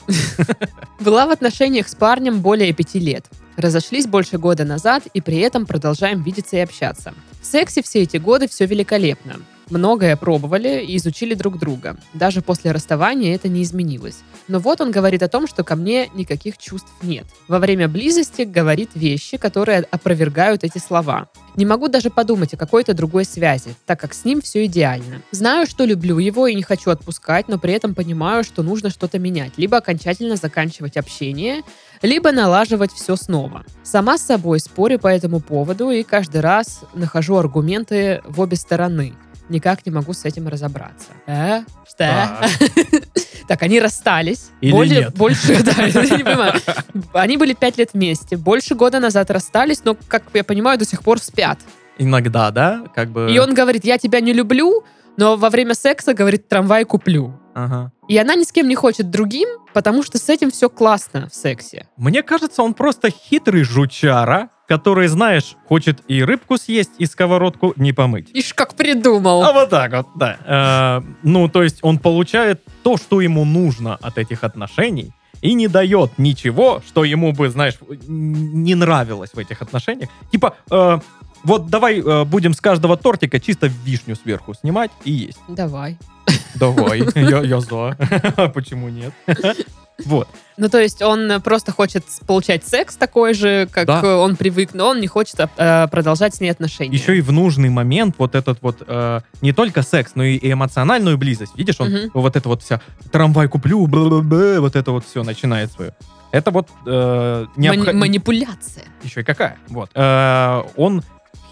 Была 1.01 1.27
в 1.27 1.31
отношениях 1.31 1.87
с 1.87 1.95
парнем 1.95 2.41
более 2.41 2.73
пяти 2.73 2.99
лет. 2.99 3.27
Разошлись 3.59 4.07
больше 4.07 4.39
года 4.39 4.65
назад 4.65 5.03
и 5.13 5.21
при 5.21 5.37
этом 5.41 5.67
продолжаем 5.67 6.23
видеться 6.23 6.57
и 6.57 6.61
общаться. 6.61 7.13
В 7.43 7.45
сексе 7.45 7.83
все 7.83 8.01
эти 8.05 8.17
годы 8.17 8.49
все 8.49 8.65
великолепно. 8.65 9.37
Многое 9.71 10.17
пробовали 10.17 10.83
и 10.83 10.97
изучили 10.97 11.35
друг 11.35 11.59
друга. 11.59 11.97
Даже 12.15 12.43
после 12.43 12.73
расставания 12.73 13.35
это 13.35 13.49
не 13.49 13.63
изменилось. 13.63 14.19
Но 14.49 14.59
вот 14.61 14.81
он 14.81 14.91
говорит 14.91 15.23
о 15.23 15.29
том, 15.29 15.47
что 15.47 15.63
ко 15.63 15.77
мне 15.77 16.09
никаких 16.15 16.57
чувств 16.59 16.91
нет. 17.03 17.27
Во 17.49 17.59
время 17.59 17.89
близости 17.89 18.43
говорит 18.43 18.91
вещи, 18.95 19.37
которые 19.37 19.81
опровергают 19.91 20.65
эти 20.65 20.79
слова. 20.79 21.29
Не 21.57 21.67
могу 21.67 21.89
даже 21.89 22.09
подумать 22.09 22.55
о 22.55 22.57
какой-то 22.57 22.95
другой 22.95 23.25
связи, 23.25 23.75
так 23.85 24.01
как 24.01 24.15
с 24.15 24.25
ним 24.25 24.41
все 24.41 24.65
идеально. 24.67 25.23
Знаю, 25.33 25.67
что 25.67 25.85
люблю 25.85 26.19
его 26.19 26.47
и 26.47 26.55
не 26.55 26.63
хочу 26.63 26.91
отпускать, 26.91 27.49
но 27.49 27.59
при 27.59 27.73
этом 27.73 27.95
понимаю, 27.95 28.45
что 28.45 28.63
нужно 28.63 28.91
что-то 28.91 29.19
менять. 29.19 29.53
Либо 29.57 29.77
окончательно 29.79 30.37
заканчивать 30.37 30.97
общение, 30.97 31.63
либо 32.01 32.33
налаживать 32.33 32.93
все 32.93 33.17
снова. 33.17 33.65
Сама 33.83 34.19
с 34.19 34.23
собой 34.23 34.61
спорю 34.61 34.99
по 34.99 35.09
этому 35.09 35.41
поводу 35.41 35.91
и 35.91 36.05
каждый 36.05 36.41
раз 36.41 36.83
нахожу 36.95 37.37
аргументы 37.37 38.23
в 38.25 38.41
обе 38.41 38.57
стороны. 38.57 39.15
Никак 39.49 39.85
не 39.87 39.93
могу 39.93 40.13
с 40.13 40.25
этим 40.25 40.49
разобраться. 40.49 41.09
Э? 41.27 41.63
Что? 41.89 42.39
Так. 43.49 43.63
Они 43.63 43.81
расстались. 43.81 44.51
Или 44.61 44.73
Более- 44.73 45.01
нет? 45.05 45.15
Больше, 45.15 45.63
да, 45.63 45.73
я 45.83 45.87
не 46.19 46.23
понимаю. 46.25 46.53
Они 47.15 47.39
были 47.39 47.55
пять 47.55 47.79
лет 47.79 47.91
вместе. 47.95 48.37
Больше 48.37 48.75
года 48.75 49.01
назад 49.01 49.31
расстались, 49.31 49.83
но, 49.85 49.97
как 50.07 50.25
я 50.35 50.45
понимаю, 50.45 50.79
до 50.79 50.85
сих 50.85 51.03
пор 51.03 51.19
спят. 51.19 51.59
Иногда, 51.97 52.51
да? 52.51 52.85
Как 52.95 53.09
бы... 53.09 53.31
И 53.33 53.39
он 53.39 53.55
говорит, 53.55 53.87
я 53.87 53.97
тебя 53.97 54.21
не 54.21 54.35
люблю, 54.35 54.85
но 55.17 55.37
во 55.37 55.49
время 55.49 55.73
секса, 55.75 56.13
говорит, 56.13 56.47
трамвай 56.47 56.85
куплю. 56.85 57.41
Ага. 57.55 57.91
И 58.07 58.19
она 58.19 58.35
ни 58.35 58.45
с 58.45 58.53
кем 58.53 58.69
не 58.69 58.75
хочет 58.75 59.11
другим, 59.11 59.49
потому 59.73 60.03
что 60.03 60.19
с 60.19 60.29
этим 60.29 60.51
все 60.51 60.69
классно 60.69 61.29
в 61.31 61.35
сексе. 61.35 61.89
Мне 61.97 62.23
кажется, 62.23 62.63
он 62.63 62.75
просто 62.75 63.09
хитрый 63.11 63.63
жучара, 63.63 64.51
который, 64.69 65.09
знаешь, 65.09 65.57
хочет 65.67 66.03
и 66.09 66.23
рыбку 66.23 66.59
съесть, 66.59 66.91
и 66.99 67.07
сковородку 67.07 67.73
не 67.77 67.93
помыть. 67.93 68.29
Ишь, 68.35 68.53
как 68.53 68.75
придумал. 68.75 69.43
А 69.43 69.53
вот 69.53 69.71
так 69.71 69.93
вот, 69.93 70.07
да. 70.15 71.01
Э, 71.03 71.09
ну, 71.23 71.49
то 71.49 71.63
есть 71.63 71.79
он 71.83 71.99
получает 71.99 72.63
то, 72.83 72.99
что 72.99 73.23
ему 73.23 73.45
нужно 73.45 73.97
от 73.97 74.19
этих 74.19 74.45
отношений, 74.45 75.13
и 75.41 75.55
не 75.55 75.69
дает 75.69 76.19
ничего, 76.19 76.83
что 76.87 77.05
ему 77.05 77.33
бы, 77.33 77.49
знаешь, 77.49 77.79
не 78.07 78.75
нравилось 78.75 79.31
в 79.33 79.39
этих 79.39 79.63
отношениях. 79.63 80.11
Типа, 80.31 80.55
э, 80.71 80.99
вот 81.45 81.69
давай 81.69 82.01
э, 82.01 82.25
будем 82.25 82.53
с 82.53 82.61
каждого 82.61 82.97
тортика 82.97 83.41
чисто 83.41 83.71
вишню 83.85 84.17
сверху 84.17 84.53
снимать 84.55 84.91
и 85.05 85.13
есть. 85.13 85.39
Давай. 85.49 85.97
Давай, 86.57 87.05
я, 87.15 87.41
я 87.41 87.61
за. 87.61 87.97
Почему 88.55 88.91
нет? 88.91 89.15
Вот. 90.05 90.29
Ну, 90.57 90.69
то 90.69 90.81
есть 90.81 91.03
он 91.03 91.31
э, 91.31 91.41
просто 91.41 91.73
хочет 91.73 92.05
получать 92.27 92.65
секс 92.67 92.97
такой 92.97 93.35
же, 93.35 93.69
как 93.71 93.87
Да. 93.87 94.01
э, 94.03 94.15
он 94.15 94.37
привык, 94.37 94.71
но 94.75 94.89
он 94.89 95.01
не 95.01 95.07
хочет 95.07 95.37
э, 95.57 95.89
продолжать 95.89 96.35
с 96.35 96.41
ней 96.41 96.51
отношения. 96.51 96.97
Еще 96.97 97.19
и 97.19 97.21
в 97.21 97.33
нужный 97.33 97.69
момент 97.69 98.15
вот 98.19 98.35
этот 98.35 98.59
вот 98.63 98.83
э, 98.87 99.21
не 99.41 99.53
только 99.53 99.83
секс, 99.83 100.13
но 100.15 100.25
и, 100.25 100.39
эмоциональную 100.53 101.19
близость. 101.19 101.53
Видишь, 101.57 101.81
он 101.81 101.91
Мгм. 101.91 102.11
вот 102.15 102.37
это 102.37 102.49
вот 102.49 102.63
вся 102.63 102.81
трамвай 103.13 103.49
куплю, 103.49 103.87
бла-бла-бла, 103.87 104.61
вот 104.61 104.77
это 104.77 104.93
вот 104.93 105.05
все 105.05 105.23
начинает 105.25 105.73
свое. 105.73 105.93
Это 106.31 106.51
вот 106.51 106.69
э, 106.87 107.47
необх- 107.57 107.77
Мани- 107.87 107.93
манипуляция. 107.93 108.85
еще 109.03 109.21
и 109.21 109.25
какая. 109.25 109.57
Вот. 109.69 109.91
Э, 109.95 110.63
он 110.77 111.03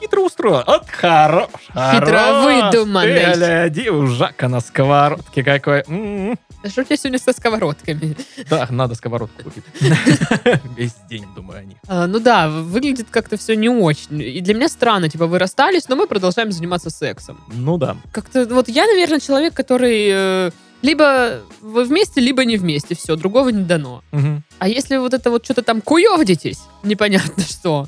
хитро 0.01 0.21
устроен. 0.21 0.63
От 0.67 0.89
хорош. 0.89 1.49
Хитро 1.69 2.07
хорош. 2.07 2.73
выдуманный. 2.73 3.15
Ты, 3.15 3.35
гляди, 3.35 3.91
у 3.91 4.07
Жака 4.07 4.49
на 4.49 4.61
сковородке 4.61 5.43
какой. 5.43 5.83
М-м. 5.87 6.39
А 6.63 6.69
Что 6.69 6.83
у 6.83 6.85
тебя 6.85 6.97
сегодня 6.97 7.19
со 7.19 7.33
сковородками? 7.33 8.17
Да, 8.49 8.67
надо 8.71 8.95
сковородку 8.95 9.45
купить. 9.45 9.65
Весь 10.77 10.95
день 11.09 11.25
думаю 11.35 11.61
о 11.61 11.65
них. 11.65 11.79
А, 11.87 12.07
ну 12.07 12.19
да, 12.19 12.49
выглядит 12.49 13.09
как-то 13.11 13.37
все 13.37 13.55
не 13.55 13.69
очень. 13.69 14.21
И 14.21 14.41
для 14.41 14.55
меня 14.55 14.69
странно, 14.69 15.09
типа, 15.09 15.27
вы 15.27 15.39
расстались, 15.39 15.89
но 15.89 15.97
мы 15.97 16.07
продолжаем 16.07 16.51
заниматься 16.53 16.91
сексом. 16.91 17.41
Ну 17.53 17.79
да. 17.79 17.97
Как-то, 18.13 18.47
вот 18.47 18.69
я, 18.69 18.87
наверное, 18.87 19.21
человек, 19.21 19.55
который 19.55 20.09
э, 20.11 20.51
либо 20.83 21.41
вы 21.61 21.85
вместе, 21.85 22.21
либо 22.21 22.45
не 22.45 22.57
вместе, 22.57 22.95
все, 22.95 23.17
другого 23.17 23.51
не 23.51 23.63
дано. 23.65 24.03
Мгм. 24.13 24.43
А 24.59 24.69
если 24.69 24.97
вот 24.97 25.15
это 25.15 25.31
вот 25.31 25.45
что-то 25.45 25.63
там 25.63 25.81
куевдитесь, 25.81 26.61
непонятно 26.83 27.43
что, 27.49 27.87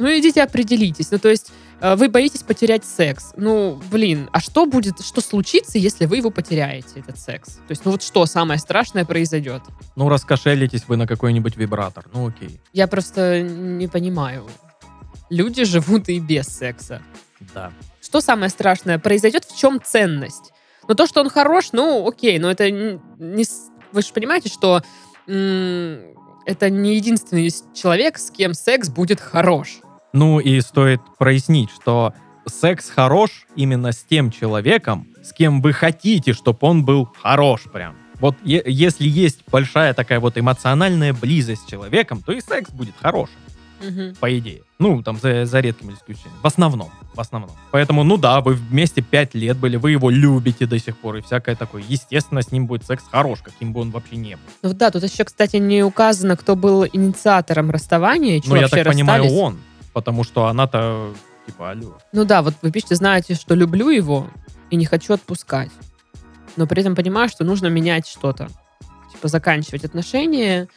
ну 0.00 0.08
идите 0.18 0.42
определитесь. 0.42 1.10
Ну 1.10 1.18
то 1.18 1.28
есть 1.28 1.52
э, 1.80 1.94
вы 1.94 2.08
боитесь 2.08 2.42
потерять 2.42 2.84
секс. 2.84 3.32
Ну, 3.36 3.80
блин, 3.90 4.28
а 4.32 4.40
что 4.40 4.66
будет, 4.66 5.00
что 5.04 5.20
случится, 5.20 5.78
если 5.78 6.06
вы 6.06 6.16
его 6.16 6.30
потеряете, 6.30 7.00
этот 7.00 7.18
секс? 7.18 7.56
То 7.56 7.70
есть, 7.70 7.84
ну 7.84 7.92
вот 7.92 8.02
что 8.02 8.26
самое 8.26 8.58
страшное 8.58 9.04
произойдет? 9.04 9.62
Ну, 9.96 10.08
раскошелитесь 10.08 10.84
вы 10.88 10.96
на 10.96 11.06
какой-нибудь 11.06 11.56
вибратор. 11.56 12.06
Ну, 12.12 12.28
окей. 12.28 12.60
Я 12.72 12.88
просто 12.88 13.42
не 13.42 13.86
понимаю. 13.88 14.46
Люди 15.28 15.64
живут 15.64 16.08
и 16.08 16.18
без 16.18 16.46
секса. 16.46 17.02
Да. 17.54 17.70
Что 18.00 18.20
самое 18.20 18.48
страшное 18.48 18.98
произойдет? 18.98 19.44
В 19.44 19.56
чем 19.56 19.80
ценность? 19.84 20.52
Ну, 20.88 20.94
то, 20.94 21.06
что 21.06 21.20
он 21.20 21.28
хорош, 21.30 21.68
ну, 21.72 22.08
окей, 22.08 22.38
но 22.38 22.50
это 22.50 22.70
не... 22.70 23.44
Вы 23.92 24.02
же 24.02 24.12
понимаете, 24.12 24.48
что 24.48 24.82
это 25.26 26.70
не 26.70 26.96
единственный 26.96 27.52
человек, 27.74 28.18
с 28.18 28.30
кем 28.30 28.54
секс 28.54 28.88
будет 28.88 29.20
хорош. 29.20 29.80
Ну 30.12 30.40
и 30.40 30.60
стоит 30.60 31.00
прояснить, 31.18 31.70
что 31.70 32.12
секс 32.46 32.90
хорош 32.90 33.46
именно 33.54 33.92
с 33.92 33.98
тем 34.02 34.30
человеком, 34.30 35.06
с 35.22 35.32
кем 35.32 35.60
вы 35.62 35.72
хотите, 35.72 36.32
чтобы 36.32 36.58
он 36.62 36.84
был 36.84 37.08
хорош 37.22 37.62
прям. 37.72 37.94
Вот 38.18 38.36
е- 38.42 38.62
если 38.66 39.08
есть 39.08 39.40
большая 39.50 39.94
такая 39.94 40.20
вот 40.20 40.36
эмоциональная 40.36 41.12
близость 41.14 41.62
с 41.62 41.70
человеком, 41.70 42.22
то 42.24 42.32
и 42.32 42.40
секс 42.40 42.70
будет 42.70 42.94
хорошим, 43.00 43.36
Мгм. 43.80 44.14
по 44.20 44.36
идее. 44.38 44.62
Ну, 44.78 45.02
там 45.02 45.16
за, 45.16 45.46
за 45.46 45.60
редким 45.60 45.92
исключением. 45.94 46.38
В 46.42 46.46
основном. 46.46 46.90
В 47.14 47.20
основном. 47.20 47.52
Поэтому, 47.70 48.02
ну 48.04 48.16
да, 48.18 48.40
вы 48.40 48.54
вместе 48.54 49.00
пять 49.00 49.34
лет 49.34 49.56
были, 49.56 49.76
вы 49.76 49.92
его 49.92 50.10
любите 50.10 50.66
до 50.66 50.78
сих 50.78 50.98
пор 50.98 51.16
и 51.16 51.20
всякое 51.22 51.54
такое. 51.54 51.82
Естественно, 51.88 52.42
с 52.42 52.50
ним 52.52 52.66
будет 52.66 52.84
секс 52.84 53.04
хорош, 53.10 53.40
каким 53.42 53.72
бы 53.72 53.80
он 53.80 53.90
вообще 53.90 54.16
не 54.16 54.34
был. 54.36 54.42
Ну 54.62 54.72
да, 54.74 54.90
тут 54.90 55.02
еще, 55.02 55.24
кстати, 55.24 55.56
не 55.56 55.82
указано, 55.82 56.36
кто 56.36 56.56
был 56.56 56.84
инициатором 56.84 57.70
расставания 57.70 58.40
чего 58.40 58.56
Ну, 58.56 58.60
я 58.60 58.68
так 58.68 58.84
понимаю, 58.86 59.24
он. 59.32 59.58
Потому 59.92 60.24
что 60.24 60.46
она-то, 60.46 61.12
типа, 61.46 61.70
алло. 61.70 61.98
Ну 62.12 62.24
да, 62.24 62.42
вот 62.42 62.54
вы 62.62 62.70
пишете, 62.70 62.94
знаете, 62.94 63.34
что 63.34 63.54
люблю 63.54 63.88
его 63.88 64.28
и 64.70 64.76
не 64.76 64.84
хочу 64.84 65.14
отпускать. 65.14 65.70
Но 66.56 66.66
при 66.66 66.80
этом 66.80 66.94
понимаю, 66.94 67.28
что 67.28 67.44
нужно 67.44 67.68
менять 67.68 68.06
что-то. 68.06 68.48
Типа 69.12 69.28
заканчивать 69.28 69.84
отношения 69.84 70.68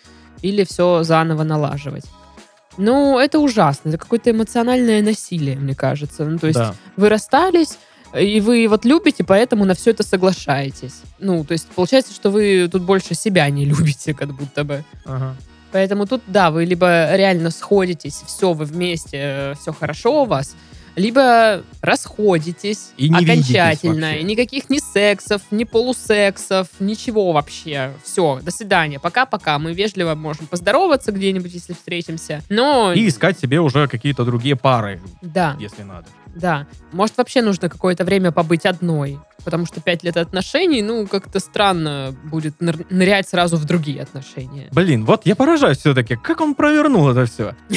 или 0.42 0.64
все 0.64 1.04
заново 1.04 1.44
налаживать. 1.44 2.06
Ну, 2.78 3.20
это 3.20 3.40
ужасно. 3.40 3.90
Это 3.90 3.98
какое-то 3.98 4.32
эмоциональное 4.32 5.02
насилие, 5.02 5.56
мне 5.58 5.76
кажется. 5.76 6.26
Ну, 6.26 6.40
то 6.40 6.48
есть 6.48 6.60
да. 6.60 6.76
вы 6.98 7.10
расстались, 7.10 7.78
и 8.20 8.42
вы 8.42 8.68
вот 8.68 8.86
любите, 8.86 9.24
поэтому 9.24 9.66
на 9.66 9.74
все 9.74 9.92
это 9.92 10.04
соглашаетесь. 10.04 11.02
Ну, 11.20 11.44
то 11.44 11.54
есть 11.54 11.68
получается, 11.70 12.14
что 12.14 12.30
вы 12.30 12.68
тут 12.72 12.84
больше 12.84 13.16
себя 13.16 13.50
не 13.50 13.66
любите, 13.66 14.14
как 14.14 14.34
будто 14.34 14.64
бы. 14.64 14.84
Ага. 15.06 15.36
Поэтому 15.74 16.06
тут, 16.06 16.22
да, 16.28 16.52
вы 16.52 16.66
либо 16.66 17.16
реально 17.16 17.50
сходитесь, 17.50 18.22
все, 18.28 18.54
вы 18.54 18.66
вместе, 18.66 19.56
все 19.60 19.74
хорошо 19.74 20.22
у 20.22 20.26
вас, 20.26 20.56
либо 20.96 21.64
расходитесь 21.82 22.92
И 22.98 23.10
не 23.10 23.18
окончательно. 23.24 24.18
И 24.18 24.24
никаких 24.24 24.70
ни 24.70 24.80
сексов, 24.80 25.42
ни 25.52 25.64
полусексов, 25.64 26.68
ничего 26.80 27.32
вообще. 27.32 27.94
Все, 28.04 28.40
до 28.42 28.52
свидания. 28.52 29.00
Пока-пока. 29.00 29.58
Мы 29.60 29.74
вежливо 29.74 30.16
можем 30.16 30.48
поздороваться 30.48 31.12
где-нибудь, 31.12 31.54
если 31.54 31.74
встретимся. 31.74 32.42
Но, 32.50 32.94
И 32.94 33.08
искать 33.08 33.40
себе 33.40 33.60
уже 33.60 33.88
какие-то 33.88 34.24
другие 34.26 34.56
пары, 34.56 35.02
да, 35.22 35.56
если 35.60 35.84
надо. 35.84 36.08
да. 36.36 36.68
Может, 36.92 37.18
вообще 37.18 37.42
нужно 37.42 37.70
какое-то 37.70 38.04
время 38.06 38.32
побыть 38.32 38.66
одной. 38.66 39.20
Потому 39.44 39.66
что 39.66 39.82
пять 39.82 40.04
лет 40.04 40.16
отношений, 40.16 40.82
ну, 40.82 41.06
как-то 41.06 41.40
странно 41.40 42.16
будет 42.24 42.62
ныр- 42.62 42.86
нырять 42.90 43.28
сразу 43.28 43.58
в 43.58 43.66
другие 43.66 44.02
отношения. 44.02 44.70
Блин, 44.72 45.04
вот 45.04 45.26
я 45.26 45.36
поражаюсь 45.36 45.80
все-таки, 45.80 46.16
как 46.16 46.40
он 46.40 46.56
провернул 46.56 47.10
это 47.10 47.26
все. 47.26 47.54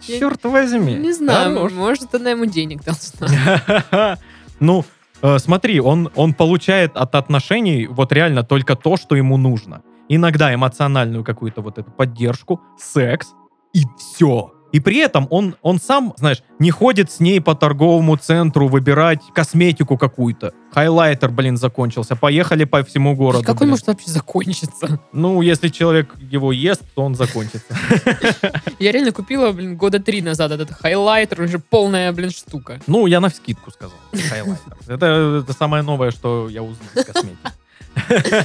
Черт 0.00 0.44
возьми. 0.44 0.94
Не 0.94 1.12
знаю, 1.12 1.54
Хорош. 1.54 1.72
может, 1.72 2.14
она 2.14 2.30
ему 2.30 2.46
денег 2.46 2.82
должна. 2.84 4.18
Ну, 4.60 4.84
э, 5.22 5.38
смотри, 5.38 5.78
он, 5.78 6.10
он 6.16 6.34
получает 6.34 6.96
от 6.96 7.14
отношений 7.14 7.86
вот 7.86 8.10
реально 8.12 8.42
только 8.42 8.74
то, 8.74 8.96
что 8.96 9.14
ему 9.14 9.36
нужно. 9.36 9.82
Иногда 10.08 10.52
эмоциональную 10.52 11.22
какую-то 11.22 11.60
вот 11.62 11.78
эту 11.78 11.92
поддержку, 11.92 12.60
секс, 12.76 13.34
и 13.72 13.84
все. 13.96 14.52
И 14.72 14.80
при 14.80 14.98
этом 14.98 15.26
он, 15.30 15.56
он 15.62 15.80
сам, 15.80 16.12
знаешь, 16.16 16.42
не 16.58 16.70
ходит 16.70 17.10
с 17.10 17.20
ней 17.20 17.40
по 17.40 17.54
торговому 17.54 18.16
центру 18.16 18.68
выбирать 18.68 19.20
косметику 19.34 19.96
какую-то. 19.96 20.52
Хайлайтер, 20.72 21.30
блин, 21.30 21.56
закончился. 21.56 22.16
Поехали 22.16 22.64
по 22.64 22.82
всему 22.84 23.16
городу. 23.16 23.44
Как 23.44 23.60
он 23.62 23.70
может 23.70 23.86
вообще 23.86 24.10
закончиться? 24.10 25.00
Ну, 25.12 25.40
если 25.40 25.68
человек 25.68 26.14
его 26.20 26.52
ест, 26.52 26.82
то 26.94 27.02
он 27.02 27.14
закончится. 27.14 27.74
Я 28.78 28.92
реально 28.92 29.12
купила, 29.12 29.52
блин, 29.52 29.76
года 29.76 30.00
три 30.00 30.20
назад 30.20 30.52
этот 30.52 30.70
хайлайтер, 30.72 31.40
уже 31.40 31.58
полная, 31.58 32.12
блин, 32.12 32.30
штука. 32.30 32.80
Ну, 32.86 33.06
я 33.06 33.20
на 33.20 33.28
вскидку 33.28 33.70
сказал. 33.70 33.96
Хайлайтер. 34.12 34.76
Это, 34.86 35.42
это 35.42 35.52
самое 35.52 35.82
новое, 35.82 36.10
что 36.10 36.48
я 36.48 36.62
узнал 36.62 36.88
из 36.94 37.04
косметики. 37.04 37.38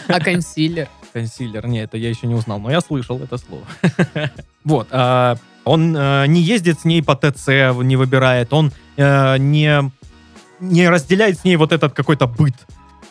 А 0.08 0.20
консилер? 0.20 0.90
Консилер. 1.12 1.68
Не, 1.68 1.84
это 1.84 1.98
я 1.98 2.10
еще 2.10 2.28
не 2.28 2.36
узнал, 2.36 2.60
но 2.60 2.72
я 2.72 2.82
слышал 2.82 3.20
это 3.20 3.38
слово. 3.38 3.66
Вот. 4.64 4.88
Он 5.66 5.96
э, 5.96 6.26
не 6.28 6.42
ездит 6.42 6.80
с 6.82 6.86
ней 6.86 7.02
по 7.02 7.16
ТЦ, 7.16 7.48
не 7.84 7.96
выбирает. 7.96 8.52
Он 8.54 8.72
э, 8.98 9.38
не, 9.38 9.92
не 10.60 10.90
разделяет 10.90 11.40
с 11.40 11.44
ней 11.44 11.56
вот 11.56 11.72
этот 11.72 11.94
какой-то 11.94 12.28
быт. 12.28 12.56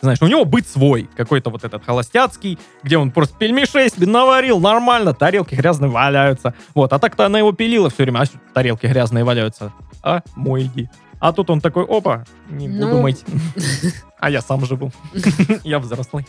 Знаешь, 0.01 0.21
у 0.21 0.27
него 0.27 0.43
быт 0.43 0.67
свой, 0.67 1.09
какой-то 1.15 1.49
вот 1.49 1.63
этот 1.63 1.85
холостяцкий, 1.85 2.59
где 2.83 2.97
он 2.97 3.09
просто 3.11 3.37
пельмешей 3.37 3.89
себе 3.89 4.05
наварил, 4.05 4.59
нормально, 4.59 5.13
тарелки 5.13 5.55
грязные 5.55 5.89
валяются. 5.89 6.53
Вот, 6.75 6.91
а 6.91 6.99
так-то 6.99 7.25
она 7.25 7.39
его 7.39 7.53
пилила 7.53 7.89
все 7.89 8.03
время, 8.03 8.19
а 8.19 8.25
тарелки 8.53 8.85
грязные 8.85 9.23
валяются. 9.23 9.71
А, 10.03 10.21
мой 10.35 10.63
иди. 10.63 10.89
А 11.21 11.31
тут 11.31 11.49
он 11.49 11.61
такой, 11.61 11.85
опа, 11.85 12.25
не 12.49 12.67
буду 12.67 12.87
Ну. 12.87 13.01
мыть. 13.01 13.23
А 14.19 14.29
я 14.29 14.41
сам 14.41 14.65
живу. 14.65 14.89
Я 15.65 15.79
взрослый. 15.79 16.25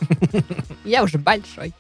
Я 0.84 1.04
уже 1.04 1.18
большой. 1.18 1.72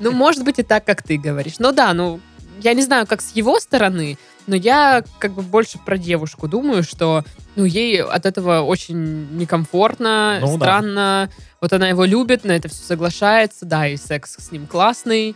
Ну, 0.00 0.10
может 0.10 0.44
быть, 0.44 0.58
и 0.58 0.64
так, 0.64 0.84
как 0.84 1.04
ты 1.04 1.16
говоришь. 1.18 1.54
Ну 1.60 1.70
да, 1.70 1.92
ну, 1.94 2.18
я 2.60 2.74
не 2.74 2.82
знаю, 2.82 3.06
как 3.06 3.20
с 3.20 3.32
его 3.34 3.58
стороны, 3.60 4.18
но 4.46 4.54
я 4.56 5.02
как 5.18 5.32
бы 5.32 5.42
больше 5.42 5.78
про 5.78 5.96
девушку 5.98 6.48
думаю, 6.48 6.82
что 6.82 7.24
ну, 7.56 7.64
ей 7.64 8.02
от 8.02 8.26
этого 8.26 8.60
очень 8.60 9.36
некомфортно, 9.36 10.38
Ну 10.40 10.58
да. 10.58 10.64
странно. 10.66 11.30
Вот 11.60 11.72
она 11.72 11.88
его 11.88 12.04
любит, 12.04 12.44
на 12.44 12.52
это 12.52 12.68
все 12.68 12.82
соглашается, 12.82 13.64
да, 13.64 13.86
и 13.88 13.96
секс 13.96 14.36
с 14.38 14.50
ним 14.52 14.66
классный. 14.66 15.34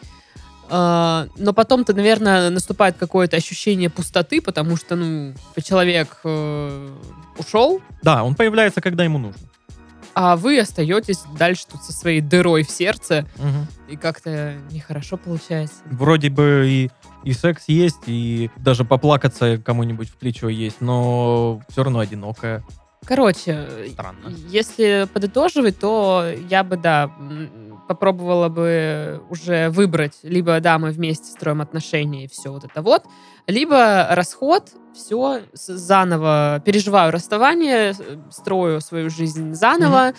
А, 0.70 1.26
но 1.38 1.52
потом-то, 1.54 1.94
наверное, 1.94 2.50
наступает 2.50 2.96
какое-то 2.98 3.36
ощущение 3.38 3.88
пустоты, 3.88 4.42
потому 4.42 4.76
что, 4.76 4.96
ну, 4.96 5.32
человек 5.64 6.18
э, 6.24 6.90
ушел, 7.38 7.80
Да, 8.02 8.22
он 8.24 8.34
появляется, 8.34 8.82
когда 8.82 9.04
ему 9.04 9.16
нужно. 9.18 9.40
а 10.14 10.36
вы 10.36 10.58
остаетесь 10.60 11.20
дальше 11.38 11.64
тут 11.70 11.82
со 11.84 11.92
своей 11.92 12.20
дырой 12.20 12.64
в 12.64 12.70
сердце, 12.70 13.24
и 13.88 13.96
как-то 13.96 14.56
нехорошо 14.70 15.16
получается. 15.16 15.76
Вроде 15.86 16.28
бы 16.28 16.66
и, 16.68 16.90
и 17.24 17.32
секс 17.32 17.64
есть, 17.68 18.02
и 18.06 18.50
даже 18.56 18.84
поплакаться 18.84 19.58
кому-нибудь 19.58 20.08
в 20.08 20.16
плечо 20.16 20.48
есть, 20.48 20.80
но 20.80 21.60
все 21.68 21.82
равно 21.84 21.98
одинокая. 22.00 22.62
Короче, 23.04 23.66
Странно. 23.92 24.28
если 24.48 25.08
подытоживать, 25.12 25.78
то 25.78 26.26
я 26.50 26.62
бы, 26.64 26.76
да, 26.76 27.10
попробовала 27.88 28.48
бы 28.50 29.22
уже 29.30 29.70
выбрать, 29.70 30.18
либо, 30.22 30.60
да, 30.60 30.78
мы 30.78 30.90
вместе 30.90 31.30
строим 31.30 31.62
отношения 31.62 32.24
и 32.24 32.28
все 32.28 32.50
вот 32.52 32.64
это 32.64 32.82
вот, 32.82 33.04
либо 33.46 34.08
расход, 34.10 34.70
все 34.94 35.40
заново, 35.54 36.60
переживаю 36.64 37.12
расставание, 37.12 37.94
с- 37.94 38.02
строю 38.30 38.80
свою 38.82 39.08
жизнь 39.08 39.54
заново, 39.54 40.08
м, 40.08 40.14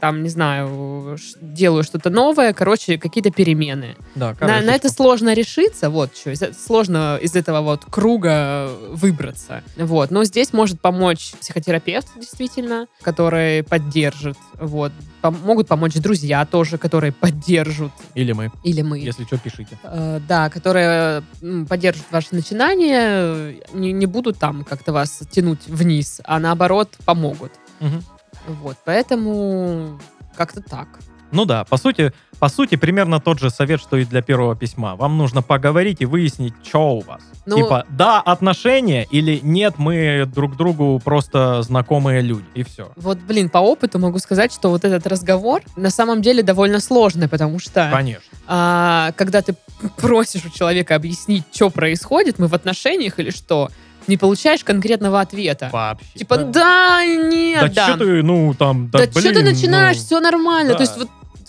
там, 0.00 0.22
не 0.22 0.28
знаю, 0.28 1.16
делаю 1.40 1.84
что-то 1.84 2.10
новое, 2.10 2.52
короче, 2.52 2.98
какие-то 2.98 3.30
перемены. 3.30 3.96
Да, 4.14 4.36
На, 4.40 4.60
на 4.60 4.74
это 4.74 4.88
сложно 4.90 5.32
решиться, 5.32 5.88
вот 5.88 6.14
что. 6.16 6.34
Сложно 6.54 7.18
из 7.20 7.34
этого 7.34 7.62
вот 7.62 7.84
круга 7.88 8.68
выбраться. 8.90 9.62
Вот. 9.76 10.10
Но 10.10 10.24
здесь 10.24 10.52
может 10.52 10.80
помочь 10.80 11.32
психотерапевт, 11.40 12.08
действительно, 12.16 12.86
который 13.00 13.62
поддержит. 13.62 14.36
Вот. 14.60 14.92
Пом- 15.22 15.42
могут 15.44 15.68
помочь 15.68 15.94
друзья 15.94 16.44
тоже, 16.44 16.76
которые 16.76 17.12
поддержат. 17.12 17.92
Или 18.14 18.32
мы. 18.32 18.50
Или 18.64 18.82
мы. 18.82 18.98
Если 18.98 19.24
что, 19.24 19.38
пишите. 19.38 19.78
Э, 19.84 20.20
да, 20.28 20.50
которые 20.50 21.22
поддержат 21.68 22.04
ваше 22.10 22.28
начинание, 22.32 23.62
не, 23.72 23.92
не 23.92 24.06
будут 24.06 24.38
там 24.38 24.64
как-то 24.64 24.92
вас 24.92 25.20
тянуть 25.30 25.66
вниз, 25.68 26.20
а 26.24 26.38
наоборот 26.38 26.90
помогут. 27.04 27.52
Мгм. 27.80 28.02
Вот. 28.46 28.76
Поэтому 28.84 29.98
как-то 30.36 30.60
так. 30.60 30.88
Ну 31.32 31.46
да, 31.46 31.64
по 31.64 31.78
сути, 31.78 32.12
по 32.38 32.48
сути, 32.48 32.76
примерно 32.76 33.18
тот 33.18 33.38
же 33.38 33.48
совет, 33.48 33.80
что 33.80 33.96
и 33.96 34.04
для 34.04 34.20
первого 34.20 34.54
письма. 34.54 34.96
Вам 34.96 35.16
нужно 35.16 35.40
поговорить 35.40 36.02
и 36.02 36.04
выяснить, 36.04 36.52
что 36.62 36.96
у 36.96 37.00
вас. 37.00 37.22
Ну- 37.46 37.56
Типа, 37.56 37.86
да, 37.88 38.20
отношения 38.20 39.06
или 39.10 39.40
нет, 39.42 39.74
мы 39.78 40.26
друг 40.26 40.56
другу 40.56 41.00
просто 41.02 41.62
знакомые 41.62 42.20
люди. 42.20 42.44
И 42.54 42.62
все. 42.64 42.92
Вот, 42.96 43.18
блин, 43.18 43.48
по 43.48 43.58
опыту 43.58 43.98
могу 43.98 44.18
сказать, 44.18 44.52
что 44.52 44.68
вот 44.68 44.84
этот 44.84 45.06
разговор 45.06 45.62
на 45.74 45.88
самом 45.88 46.20
деле 46.20 46.42
довольно 46.42 46.80
сложный, 46.80 47.28
потому 47.28 47.58
что 47.58 47.88
Конечно. 47.90 48.22
а, 48.46 49.12
когда 49.16 49.40
ты 49.40 49.56
просишь 49.96 50.44
у 50.44 50.50
человека 50.50 50.94
объяснить, 50.96 51.44
что 51.50 51.70
происходит, 51.70 52.38
мы 52.38 52.46
в 52.46 52.54
отношениях 52.54 53.18
или 53.18 53.30
что, 53.30 53.70
не 54.06 54.16
получаешь 54.16 54.64
конкретного 54.64 55.20
ответа. 55.20 55.68
Вообще. 55.72 56.06
Типа, 56.16 56.38
да, 56.38 57.04
нет, 57.04 57.60
Да, 57.60 57.68
да. 57.68 57.88
что 57.88 57.98
ты, 58.04 58.22
ну, 58.22 58.54
там, 58.54 58.88
да, 58.90 58.98
Да, 59.00 59.04
что 59.10 59.22
ты 59.22 59.32
блин, 59.32 59.44
начинаешь, 59.44 59.96
ну, 59.98 60.02
все 60.02 60.20
нормально. 60.20 60.70
да. 60.72 60.76
То 60.76 60.82
есть 60.82 60.96
вот 60.96 61.08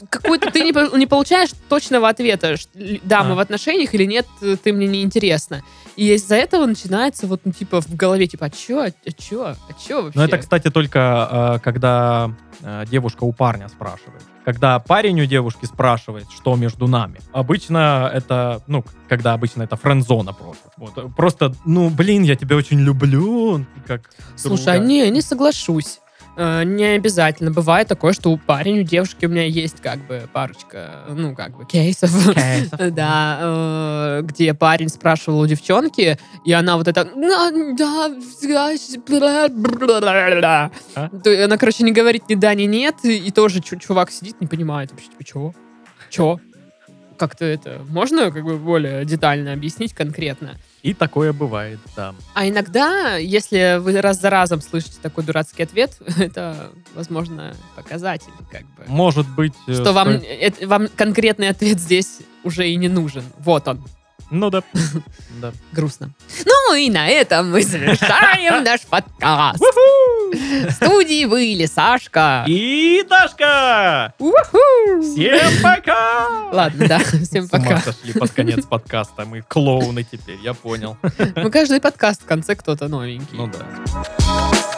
какой-то 0.09 0.51
ты 0.51 0.61
не, 0.61 0.97
не 0.97 1.07
получаешь 1.07 1.49
точного 1.69 2.09
ответа, 2.09 2.55
да, 3.03 3.23
мы 3.23 3.31
А. 3.33 3.35
в 3.35 3.39
отношениях 3.39 3.93
или 3.93 4.05
нет, 4.05 4.25
э, 4.41 4.55
ты 4.61 4.73
мне 4.73 4.87
не 4.87 5.03
интересно. 5.03 5.63
И 5.95 6.11
из-за 6.13 6.35
этого 6.35 6.65
начинается 6.65 7.27
вот, 7.27 7.41
ну, 7.45 7.51
типа, 7.51 7.81
в 7.81 7.95
голове, 7.95 8.25
типа, 8.27 8.45
а 8.45 8.49
чё, 8.49 8.81
а 8.81 8.91
чё, 9.11 9.43
а 9.45 9.55
чё 9.87 10.01
вообще? 10.03 10.19
Ну, 10.19 10.23
это, 10.25 10.37
кстати, 10.39 10.69
только 10.71 11.57
э, 11.57 11.59
когда 11.63 12.31
э, 12.61 12.85
девушка 12.89 13.23
у 13.25 13.31
парня 13.31 13.67
спрашивает. 13.69 14.21
Когда 14.43 14.77
парень 14.79 15.21
у 15.21 15.25
девушки 15.25 15.65
спрашивает, 15.65 16.25
что 16.35 16.55
между 16.55 16.87
нами. 16.87 17.21
Обычно 17.31 18.11
это, 18.13 18.61
ну, 18.67 18.83
когда 19.07 19.33
обычно 19.33 19.63
это 19.63 19.77
френдзона 19.77 20.33
просто. 20.33 20.69
Вот, 20.77 20.97
э, 20.97 21.07
просто, 21.15 21.53
ну, 21.65 21.89
блин, 21.89 22.23
я 22.23 22.35
тебя 22.35 22.55
очень 22.55 22.79
люблю. 22.79 23.63
Как 23.87 24.09
Слушай, 24.35 24.73
а 24.75 24.77
друга. 24.77 24.87
не, 24.87 25.09
не 25.11 25.21
соглашусь. 25.21 25.99
Э, 26.35 26.63
Не 26.63 26.95
обязательно. 26.95 27.51
Бывает 27.51 27.87
такое, 27.87 28.13
что 28.13 28.31
у 28.31 28.37
парень, 28.37 28.79
у 28.79 28.83
девушки 28.83 29.25
у 29.25 29.29
меня 29.29 29.43
есть 29.43 29.81
как 29.81 30.05
бы 30.07 30.27
парочка, 30.33 31.05
ну, 31.09 31.35
как 31.35 31.55
бы 31.57 31.65
кейсов. 31.65 32.11
Да, 32.91 33.39
э, 33.41 34.21
где 34.23 34.53
парень 34.53 34.89
спрашивал 34.89 35.41
у 35.41 35.47
девчонки, 35.47 36.17
и 36.45 36.51
она 36.51 36.77
вот 36.77 36.87
это... 36.87 37.07
«Ну, 37.15 37.75
да, 37.77 38.09
да, 38.41 38.73
бла-бла-бла-бла». 39.07 40.71
А? 40.95 41.09
Она, 41.43 41.57
короче, 41.57 41.83
не 41.83 41.91
говорит 41.91 42.29
ни 42.29 42.35
да, 42.35 42.53
ни 42.53 42.63
нет, 42.63 42.95
и 43.03 43.17
и 43.17 43.31
тоже 43.31 43.61
чу- 43.61 43.77
чувак 43.77 44.11
сидит, 44.11 44.41
не 44.41 44.47
понимает 44.47 44.91
вообще, 44.91 45.07
типа, 45.07 45.23
чего? 45.23 45.55
Чё? 46.09 46.39
Как-то 47.17 47.45
это... 47.45 47.81
Можно 47.89 48.31
как 48.31 48.43
бы 48.43 48.57
более 48.57 49.05
детально 49.05 49.53
объяснить 49.53 49.93
конкретно? 49.93 50.55
И 50.83 50.93
такое 50.93 51.31
бывает, 51.31 51.79
да. 51.95 52.13
А 52.33 52.45
иногда, 52.47 53.15
если 53.15 53.77
вы 53.79 53.99
раз 54.01 54.19
за 54.19 54.29
разом 54.29 54.61
слышите 54.61 54.97
такой 55.01 55.23
дурацкий 55.23 55.63
ответ, 55.63 55.93
это, 56.17 56.71
возможно, 56.93 57.55
показатель, 57.75 58.33
как 58.51 58.63
бы. 58.75 58.83
Может 58.87 59.27
быть... 59.29 59.53
э, 59.67 59.73
Что 59.73 59.93
вам, 59.93 60.09
это- 60.09 60.67
вам 60.67 60.89
конкретный 60.89 61.47
ответ 61.47 61.79
здесь 61.79 62.19
уже 62.43 62.67
и 62.69 62.75
не 62.75 62.89
нужен. 62.89 63.23
Вот 63.39 63.65
он. 63.67 63.83
Ну 64.29 64.49
да. 64.49 64.61
Да. 65.41 65.51
Грустно. 65.71 66.11
Ну 66.45 66.75
и 66.75 66.89
на 66.89 67.07
этом 67.07 67.51
мы 67.51 67.63
завершаем 67.63 68.63
наш 68.63 68.81
подкаст. 68.81 69.63
В 70.33 70.71
студии 70.71 71.25
были 71.25 71.65
Сашка. 71.65 72.43
И 72.47 73.03
Дашка! 73.09 74.13
Уху! 74.19 75.01
Всем 75.01 75.51
пока! 75.61 76.27
Ладно, 76.51 76.87
да, 76.87 76.99
всем 77.23 77.47
пока. 77.47 77.79
сошли 77.79 78.13
под 78.13 78.31
конец 78.31 78.65
подкаста. 78.65 79.25
Мы 79.25 79.41
клоуны 79.41 80.03
теперь, 80.03 80.39
я 80.43 80.53
понял. 80.53 80.97
Ну, 81.35 81.51
каждый 81.51 81.79
подкаст 81.79 82.21
в 82.23 82.25
конце 82.25 82.55
кто-то 82.55 82.87
новенький. 82.87 83.37
Ну 83.37 83.47
да. 83.47 84.72